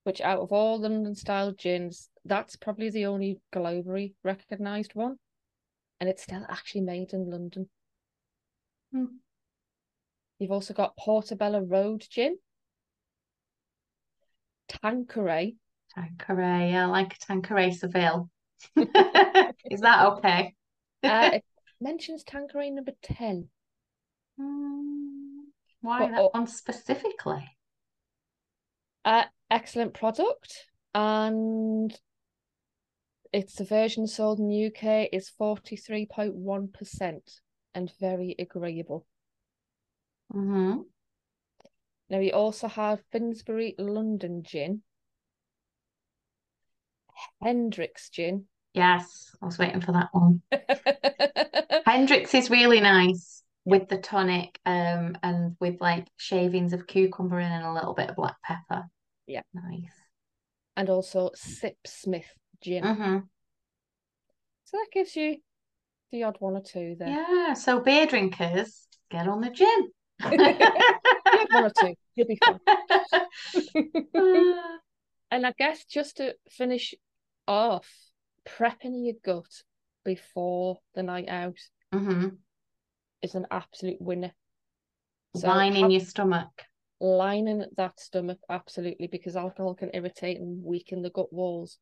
which 0.04 0.20
out 0.20 0.40
of 0.40 0.52
all 0.52 0.80
London 0.80 1.14
style 1.14 1.52
gins, 1.52 2.08
that's 2.24 2.56
probably 2.56 2.90
the 2.90 3.06
only 3.06 3.40
globally 3.54 4.14
recognised 4.24 4.94
one. 4.94 5.16
And 6.00 6.08
it's 6.10 6.22
still 6.22 6.44
actually 6.48 6.82
made 6.82 7.12
in 7.12 7.30
London. 7.30 7.68
Hmm. 8.92 9.04
You've 10.38 10.52
also 10.52 10.74
got 10.74 10.96
Portobello 10.96 11.60
Road 11.60 12.04
Gin, 12.10 12.36
Tanqueray. 14.68 15.56
Tanqueray, 15.94 16.74
I 16.74 16.86
like 16.86 17.18
Tanqueray 17.18 17.72
Seville. 17.72 18.30
Is 18.76 19.80
that 19.80 20.06
okay? 20.06 20.54
Uh, 21.02 21.30
it 21.34 21.44
mentions 21.80 22.24
Tanqueray 22.24 22.70
number 22.70 22.92
10. 23.02 23.48
Mm, 24.40 25.44
Why 25.80 25.98
But 26.00 26.10
that 26.10 26.34
one 26.34 26.46
specifically? 26.46 27.56
Uh, 29.04 29.24
excellent 29.50 29.94
product. 29.94 30.66
And 30.94 31.98
it's 33.32 33.56
the 33.56 33.64
version 33.64 34.06
sold 34.06 34.38
in 34.38 34.48
the 34.48 34.66
UK 34.66 35.08
is 35.12 35.30
43.1% 35.38 37.20
and 37.74 37.92
very 38.00 38.34
agreeable. 38.38 39.06
hmm 40.32 40.78
Now 42.08 42.18
we 42.18 42.32
also 42.32 42.68
have 42.68 43.02
Finsbury 43.10 43.74
London 43.78 44.42
Gin, 44.42 44.82
Hendrick's 47.42 48.10
Gin. 48.10 48.46
Yes, 48.74 49.34
I 49.40 49.46
was 49.46 49.58
waiting 49.58 49.80
for 49.80 49.92
that 49.92 50.08
one. 50.12 50.42
Hendrick's 51.86 52.34
is 52.34 52.50
really 52.50 52.80
nice 52.80 53.42
with 53.64 53.88
the 53.88 53.98
tonic, 53.98 54.58
um, 54.66 55.16
and 55.22 55.56
with 55.60 55.80
like 55.80 56.06
shavings 56.16 56.72
of 56.72 56.86
cucumber 56.86 57.40
in 57.40 57.50
and 57.50 57.64
a 57.64 57.72
little 57.72 57.94
bit 57.94 58.10
of 58.10 58.16
black 58.16 58.36
pepper. 58.42 58.84
Yeah. 59.26 59.42
Nice. 59.54 59.90
and 60.76 60.90
also 60.90 61.30
Sip 61.34 61.76
Smith 61.86 62.26
Gin. 62.62 62.84
hmm 62.84 63.18
So 64.66 64.76
that 64.76 64.88
gives 64.92 65.16
you 65.16 65.38
the 66.12 66.24
odd 66.24 66.36
one 66.38 66.56
or 66.56 66.62
two 66.62 66.96
there. 66.98 67.08
Yeah, 67.08 67.54
so 67.54 67.80
beer 67.80 68.06
drinkers, 68.06 68.86
get 69.10 69.26
on 69.26 69.40
the 69.40 69.50
gin. 69.50 69.90
One 71.50 71.64
or 71.64 71.70
two, 71.70 71.94
you'll 72.14 72.26
be 72.26 72.40
fine. 72.44 72.60
and 75.30 75.46
I 75.46 75.52
guess 75.58 75.84
just 75.84 76.18
to 76.18 76.34
finish 76.50 76.94
off, 77.46 77.88
prepping 78.46 79.04
your 79.04 79.14
gut 79.24 79.62
before 80.04 80.78
the 80.94 81.02
night 81.02 81.28
out 81.28 81.58
hmm 81.92 82.28
is 83.22 83.34
an 83.34 83.46
absolute 83.50 84.00
winner. 84.00 84.32
So 85.34 85.48
have- 85.48 85.90
your 85.90 86.00
stomach. 86.00 86.64
lining 87.00 87.64
that 87.76 87.98
stomach 88.00 88.38
absolutely 88.48 89.06
because 89.06 89.36
alcohol 89.36 89.74
can 89.74 89.90
irritate 89.92 90.38
and 90.38 90.64
weaken 90.64 91.02
the 91.02 91.10
gut 91.10 91.32
walls 91.32 91.78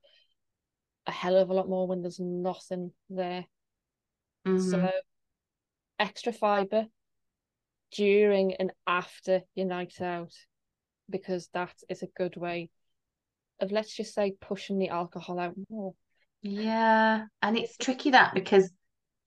a 1.07 1.13
hell 1.13 1.37
of 1.37 1.51
a 1.51 1.55
lot 1.55 1.69
more 1.69 1.87
when 1.87 2.03
there's 2.03 2.19
nothing 2.19 2.93
there. 3.11 3.45
Mhm. 4.47 4.71
So 4.71 4.91
extra 5.99 6.33
fiber 6.33 6.87
during 7.95 8.55
and 8.55 8.73
after 8.87 9.43
your 9.55 9.67
night 9.67 10.01
out 10.01 10.33
because 11.09 11.49
that 11.55 11.75
is 11.89 12.03
a 12.03 12.09
good 12.17 12.37
way 12.37 12.71
of 13.61 13.73
let's 13.73 13.95
just 13.95 14.15
say 14.15 14.35
pushing 14.41 14.79
the 14.79 14.89
alcohol 14.89 15.39
out 15.39 15.55
more. 15.71 15.95
Yeah, 16.43 17.25
and 17.41 17.57
it's 17.57 17.77
tricky 17.77 18.11
that 18.11 18.35
because 18.35 18.71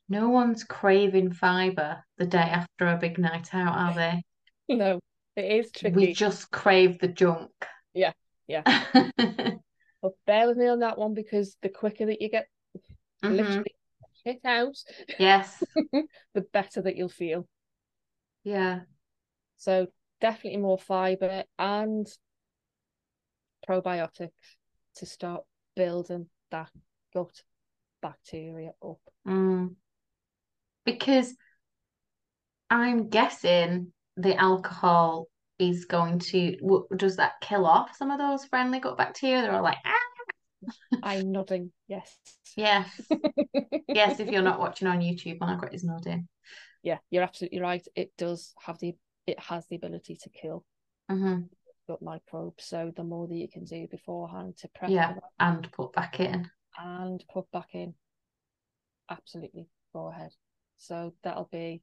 no 0.09 0.29
one's 0.29 0.63
craving 0.63 1.31
fiber 1.31 2.03
the 2.17 2.25
day 2.25 2.37
after 2.37 2.87
a 2.87 2.97
big 2.97 3.17
night 3.17 3.53
out, 3.53 3.75
are 3.75 3.93
they? 3.93 4.23
No, 4.69 4.99
it 5.37 5.45
is 5.45 5.71
tricky. 5.71 5.95
We 5.95 6.13
just 6.13 6.51
crave 6.51 6.99
the 6.99 7.07
junk. 7.07 7.51
Yeah, 7.93 8.11
yeah. 8.47 8.63
But 10.01 10.11
bear 10.25 10.47
with 10.47 10.57
me 10.57 10.67
on 10.67 10.79
that 10.79 10.97
one 10.97 11.13
because 11.13 11.55
the 11.61 11.69
quicker 11.69 12.05
that 12.05 12.21
you 12.21 12.29
get 12.29 12.47
Mhm. 13.23 13.31
literally 13.31 13.75
hit 14.23 14.41
out, 14.45 14.75
Yes. 15.17 15.63
the 16.33 16.41
better 16.53 16.81
that 16.81 16.97
you'll 16.97 17.09
feel. 17.09 17.47
Yeah. 18.47 18.79
So 19.57 19.87
definitely 20.21 20.61
more 20.61 20.77
fiber 20.77 21.43
and 21.59 22.07
probiotics 23.67 24.29
to 24.95 25.05
start 25.05 25.43
building 25.75 26.27
that 26.51 26.69
gut 27.13 27.43
bacteria 28.01 28.71
up. 28.81 29.01
Mm. 29.27 29.75
Because 30.85 31.35
I'm 32.69 33.09
guessing 33.09 33.91
the 34.15 34.37
alcohol 34.37 35.27
is 35.59 35.83
going 35.83 36.19
to 36.19 36.85
does 36.95 37.17
that 37.17 37.33
kill 37.41 37.65
off 37.65 37.97
some 37.97 38.11
of 38.11 38.17
those 38.17 38.45
friendly 38.45 38.79
gut 38.79 38.97
bacteria? 38.97 39.41
They're 39.41 39.51
all 39.55 39.61
like, 39.61 39.79
ah, 39.83 41.01
I'm 41.03 41.33
nodding, 41.33 41.73
yes. 41.89 42.15
yes. 42.55 42.89
Yes, 43.89 44.19
if 44.19 44.29
you're 44.29 44.43
not 44.43 44.59
watching 44.59 44.87
on 44.87 44.99
YouTube, 44.99 45.39
Margaret 45.39 45.73
is 45.73 45.83
nodding. 45.83 46.27
Yeah, 46.83 46.97
you're 47.09 47.23
absolutely 47.23 47.59
right. 47.59 47.85
It 47.95 48.11
does 48.17 48.53
have 48.65 48.79
the 48.79 48.95
it 49.25 49.39
has 49.39 49.65
the 49.67 49.75
ability 49.75 50.17
to 50.23 50.29
kill 50.29 50.63
hmm 51.09 51.49
gut 51.87 52.01
microbes. 52.01 52.65
So 52.65 52.91
the 52.95 53.03
more 53.03 53.27
that 53.27 53.35
you 53.35 53.47
can 53.47 53.63
do 53.65 53.87
beforehand 53.87 54.57
to 54.57 54.67
prep 54.69 54.91
Yeah, 54.91 55.13
and 55.39 55.71
put 55.71 55.93
back 55.93 56.19
in. 56.19 56.49
and 56.77 57.23
put 57.33 57.49
back 57.51 57.69
in, 57.73 57.93
absolutely 59.09 59.67
go 59.93 60.07
ahead. 60.09 60.31
So 60.77 61.13
that'll 61.23 61.49
be 61.51 61.81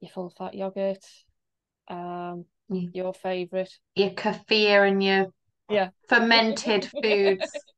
your 0.00 0.10
full 0.10 0.30
fat 0.30 0.54
yogurt, 0.54 1.04
um, 1.88 2.44
Yeah. 2.68 2.88
your 2.92 3.14
favourite. 3.14 3.78
Your 3.96 4.10
kefir 4.10 4.86
and 4.88 5.02
your 5.02 5.32
Yeah. 5.70 5.90
fermented 6.08 6.90
foods. 7.02 7.64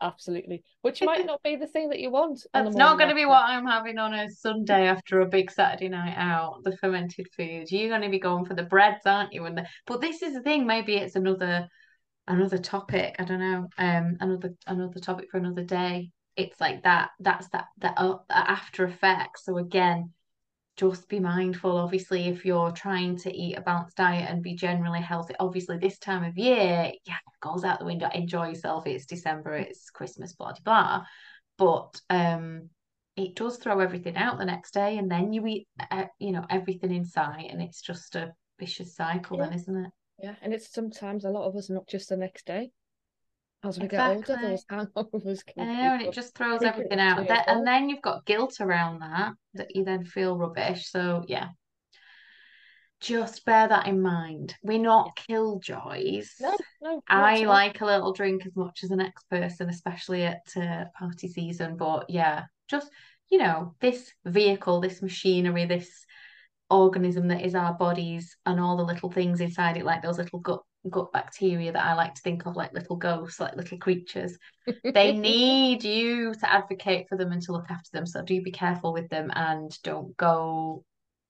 Absolutely. 0.00 0.62
Which 0.82 1.02
might 1.02 1.26
not 1.26 1.42
be 1.42 1.56
the 1.56 1.66
thing 1.66 1.88
that 1.88 1.98
you 1.98 2.10
want. 2.10 2.46
That's 2.54 2.76
not 2.76 2.98
going 2.98 3.08
to 3.08 3.14
be 3.14 3.26
what 3.26 3.44
I'm 3.44 3.66
having 3.66 3.98
on 3.98 4.14
a 4.14 4.30
Sunday 4.30 4.86
after 4.86 5.20
a 5.20 5.26
big 5.26 5.50
Saturday 5.50 5.88
night 5.88 6.14
out, 6.16 6.62
the 6.62 6.76
fermented 6.76 7.26
foods. 7.36 7.72
You're 7.72 7.88
going 7.88 8.02
to 8.02 8.08
be 8.08 8.20
going 8.20 8.44
for 8.44 8.54
the 8.54 8.62
breads, 8.62 9.06
aren't 9.06 9.32
you? 9.32 9.44
And 9.44 9.58
the... 9.58 9.66
But 9.86 10.00
this 10.00 10.22
is 10.22 10.34
the 10.34 10.42
thing, 10.42 10.66
maybe 10.66 10.96
it's 10.96 11.16
another 11.16 11.68
another 12.28 12.58
topic. 12.58 13.16
I 13.18 13.24
don't 13.24 13.40
know. 13.40 13.68
Um 13.78 14.16
another 14.20 14.54
another 14.66 15.00
topic 15.00 15.30
for 15.30 15.38
another 15.38 15.64
day. 15.64 16.10
It's 16.36 16.60
like 16.60 16.84
that 16.84 17.10
that's 17.18 17.48
that 17.48 17.64
that 17.78 17.94
uh, 17.98 18.18
after 18.30 18.84
effect. 18.84 19.40
So 19.40 19.56
again, 19.56 20.12
just 20.78 21.08
be 21.08 21.18
mindful 21.18 21.76
obviously 21.76 22.28
if 22.28 22.44
you're 22.44 22.70
trying 22.70 23.16
to 23.16 23.36
eat 23.36 23.58
a 23.58 23.60
balanced 23.60 23.96
diet 23.96 24.30
and 24.30 24.42
be 24.42 24.54
generally 24.54 25.00
healthy. 25.00 25.34
Obviously 25.40 25.76
this 25.76 25.98
time 25.98 26.24
of 26.24 26.38
year 26.38 26.92
yeah 27.04 27.16
goes 27.42 27.64
out 27.64 27.80
the 27.80 27.84
window. 27.84 28.08
Enjoy 28.14 28.48
yourself. 28.48 28.86
It's 28.86 29.04
december. 29.04 29.54
It's 29.54 29.90
christmas 29.90 30.34
blah 30.34 30.52
blah 30.52 30.62
blah. 30.64 31.04
But 31.58 32.00
um 32.08 32.70
it 33.16 33.34
does 33.34 33.56
throw 33.56 33.80
everything 33.80 34.16
out 34.16 34.38
the 34.38 34.44
next 34.44 34.72
day 34.72 34.96
and 34.96 35.10
then 35.10 35.32
you 35.32 35.44
eat 35.46 35.66
uh, 35.90 36.04
you 36.20 36.30
know 36.30 36.46
everything 36.48 36.94
inside 36.94 37.46
and 37.50 37.60
it's 37.60 37.82
just 37.82 38.14
a 38.14 38.32
vicious 38.60 38.94
cycle 38.94 39.36
yeah. 39.36 39.44
then 39.44 39.52
isn't 39.54 39.84
it? 39.84 39.90
Yeah 40.22 40.34
and 40.42 40.54
it's 40.54 40.72
sometimes 40.72 41.24
a 41.24 41.30
lot 41.30 41.48
of 41.48 41.56
us 41.56 41.68
not 41.68 41.88
just 41.88 42.08
the 42.08 42.16
next 42.16 42.46
day 42.46 42.70
as 43.64 43.78
we 43.78 43.86
exactly. 43.86 44.22
get 44.22 44.30
older, 44.30 44.48
those 44.48 44.64
hangovers 44.70 45.44
can. 45.44 45.68
I 45.68 45.74
know, 45.74 45.94
and 45.94 46.02
it 46.02 46.12
just 46.12 46.34
throws 46.34 46.62
everything 46.62 47.00
out. 47.00 47.26
That, 47.28 47.48
and 47.48 47.66
then 47.66 47.88
you've 47.88 48.02
got 48.02 48.24
guilt 48.24 48.60
around 48.60 49.00
that, 49.00 49.32
that 49.54 49.74
you 49.74 49.84
then 49.84 50.04
feel 50.04 50.36
rubbish. 50.38 50.90
So 50.90 51.24
yeah, 51.26 51.48
just 53.00 53.44
bear 53.44 53.68
that 53.68 53.86
in 53.86 54.00
mind. 54.00 54.54
We're 54.62 54.78
not 54.78 55.16
killjoys. 55.16 56.34
No, 56.40 56.56
no. 56.80 57.02
I 57.08 57.44
like 57.44 57.80
a 57.80 57.86
little 57.86 58.12
drink 58.12 58.46
as 58.46 58.54
much 58.54 58.80
as 58.84 58.90
the 58.90 58.96
next 58.96 59.28
person, 59.28 59.68
especially 59.68 60.24
at 60.24 60.46
uh, 60.56 60.84
party 60.96 61.28
season. 61.28 61.76
But 61.76 62.08
yeah, 62.08 62.44
just 62.68 62.90
you 63.28 63.38
know, 63.38 63.74
this 63.80 64.12
vehicle, 64.24 64.80
this 64.80 65.02
machinery, 65.02 65.66
this 65.66 66.06
organism 66.70 67.28
that 67.28 67.44
is 67.44 67.54
our 67.54 67.74
bodies, 67.74 68.36
and 68.46 68.60
all 68.60 68.76
the 68.76 68.84
little 68.84 69.10
things 69.10 69.40
inside 69.40 69.76
it, 69.76 69.84
like 69.84 70.02
those 70.02 70.18
little 70.18 70.38
gut 70.38 70.62
gut 70.88 71.12
bacteria 71.12 71.72
that 71.72 71.84
I 71.84 71.94
like 71.94 72.14
to 72.14 72.22
think 72.22 72.46
of 72.46 72.56
like 72.56 72.72
little 72.72 72.96
ghosts, 72.96 73.40
like 73.40 73.56
little 73.56 73.78
creatures. 73.78 74.38
they 74.84 75.12
need 75.16 75.84
you 75.84 76.34
to 76.34 76.52
advocate 76.52 77.08
for 77.08 77.16
them 77.16 77.32
and 77.32 77.42
to 77.42 77.52
look 77.52 77.70
after 77.70 77.90
them. 77.92 78.06
So 78.06 78.22
do 78.22 78.42
be 78.42 78.50
careful 78.50 78.92
with 78.92 79.08
them 79.08 79.30
and 79.34 79.76
don't 79.82 80.16
go, 80.16 80.84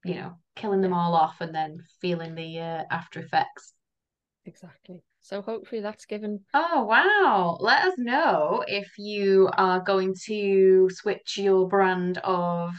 you 0.04 0.14
know, 0.14 0.38
killing 0.56 0.80
them 0.80 0.94
all 0.94 1.14
off 1.14 1.40
and 1.40 1.54
then 1.54 1.78
feeling 2.00 2.34
the 2.34 2.60
uh, 2.60 2.84
after 2.90 3.20
effects. 3.20 3.72
Exactly. 4.44 5.02
So 5.20 5.42
hopefully 5.42 5.82
that's 5.82 6.06
given. 6.06 6.40
Oh 6.54 6.84
wow! 6.84 7.58
Let 7.60 7.84
us 7.84 7.98
know 7.98 8.64
if 8.66 8.98
you 8.98 9.50
are 9.52 9.80
going 9.80 10.14
to 10.24 10.88
switch 10.90 11.36
your 11.36 11.68
brand 11.68 12.16
of 12.18 12.72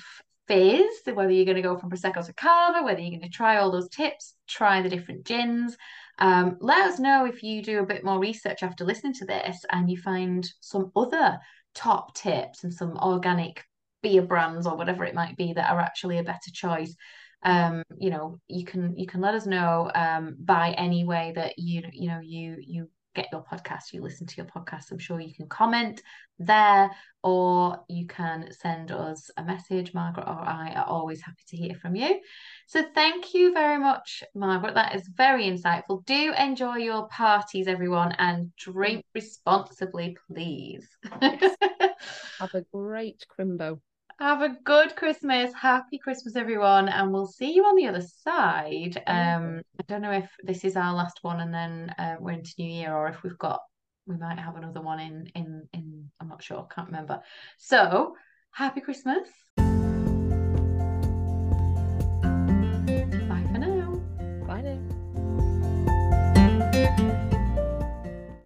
fizz, 0.50 1.02
whether 1.14 1.32
you're 1.32 1.46
going 1.46 1.58
to 1.58 1.62
go 1.62 1.78
from 1.78 1.92
prosecco 1.92 2.26
to 2.26 2.34
cava, 2.34 2.84
whether 2.84 3.00
you're 3.00 3.12
going 3.12 3.22
to 3.22 3.30
try 3.30 3.58
all 3.58 3.72
those 3.72 3.88
tips, 3.90 4.36
try 4.48 4.82
the 4.82 4.90
different 4.90 5.26
gins. 5.26 5.78
Um, 6.20 6.58
let 6.60 6.90
us 6.90 7.00
know 7.00 7.26
if 7.26 7.44
you 7.44 7.62
do 7.64 7.80
a 7.80 7.86
bit 7.86 8.04
more 8.04 8.20
research 8.20 8.62
after 8.62 8.84
listening 8.84 9.14
to 9.14 9.26
this 9.26 9.64
and 9.72 9.90
you 9.90 9.98
find 9.98 10.48
some 10.60 10.92
other 10.96 11.40
top 11.74 12.14
tips 12.14 12.64
and 12.64 12.74
some 12.74 12.98
organic 12.98 13.64
beer 14.04 14.22
brands 14.22 14.68
or 14.68 14.76
whatever 14.76 15.06
it 15.06 15.16
might 15.16 15.38
be 15.38 15.54
that 15.54 15.72
are 15.72 15.80
actually 15.80 16.18
a 16.18 16.24
better 16.24 16.52
choice. 16.54 16.96
Um, 17.44 17.84
you 17.98 18.10
know, 18.10 18.40
you 18.48 18.66
can 18.66 18.98
you 18.98 19.08
can 19.08 19.22
let 19.22 19.34
us 19.34 19.46
know 19.46 19.90
um, 19.96 20.36
by 20.40 20.72
any 20.72 21.06
way 21.06 21.32
that 21.36 21.58
you 21.58 21.84
you 21.94 22.10
know 22.10 22.20
you 22.20 22.58
you 22.60 22.90
get 23.22 23.32
your 23.32 23.44
podcast, 23.44 23.94
you 23.94 24.02
listen 24.02 24.28
to 24.28 24.36
your 24.38 24.46
podcast. 24.46 24.92
I'm 24.92 25.00
sure 25.00 25.20
you 25.20 25.34
can 25.34 25.48
comment 25.48 26.02
there 26.38 26.92
or 27.24 27.84
you 27.90 28.08
can 28.08 28.52
send 28.52 28.92
us 28.92 29.30
a 29.36 29.44
message. 29.44 29.94
Margaret 29.94 30.28
or 30.28 30.40
I 30.40 30.74
are 30.76 30.86
always 30.86 31.22
happy 31.22 31.44
to 31.48 31.58
hear 31.58 31.76
from 31.76 31.96
you. 31.96 32.20
So 32.68 32.84
thank 32.96 33.34
you 33.34 33.54
very 33.54 33.80
much, 33.80 34.24
Margaret. 34.34 34.76
That 34.76 34.96
is 34.96 35.08
very 35.08 35.46
insightful. 35.46 36.06
Do 36.06 36.34
enjoy 36.34 36.78
your 36.78 37.08
parties, 37.10 37.68
everyone, 37.68 38.14
and 38.18 38.56
drink 38.56 39.04
responsibly, 39.14 40.16
please. 40.28 40.88
Yes. 41.22 41.56
Have 42.40 42.54
a 42.54 42.62
great 42.72 43.26
crimbo. 43.30 43.80
Have 44.20 44.42
a 44.42 44.50
good 44.66 44.98
Christmas. 44.98 45.54
Happy 45.54 45.98
Christmas, 45.98 46.36
everyone. 46.36 46.90
And 46.90 47.14
we'll 47.14 47.26
see 47.26 47.54
you 47.54 47.64
on 47.64 47.78
the 47.78 47.88
other 47.88 48.02
side. 48.02 49.02
Um, 49.08 49.62
I 49.80 49.84
don't 49.88 50.02
know 50.02 50.12
if 50.12 50.30
this 50.44 50.66
is 50.66 50.76
our 50.76 50.94
last 50.94 51.20
one 51.22 51.40
and 51.40 51.54
then 51.54 51.96
uh, 51.98 52.16
we're 52.20 52.34
into 52.34 52.54
New 52.60 52.70
Year 52.70 52.94
or 52.94 53.08
if 53.08 53.24
we've 53.24 53.38
got, 53.38 53.62
we 54.08 54.18
might 54.18 54.38
have 54.38 54.58
another 54.58 54.82
one 54.82 55.00
in, 55.00 55.32
in, 55.36 55.70
in, 55.72 56.12
I'm 56.20 56.28
not 56.28 56.44
sure, 56.44 56.68
can't 56.70 56.88
remember. 56.90 57.22
So, 57.60 58.18
happy 58.52 58.82
Christmas. 58.82 59.30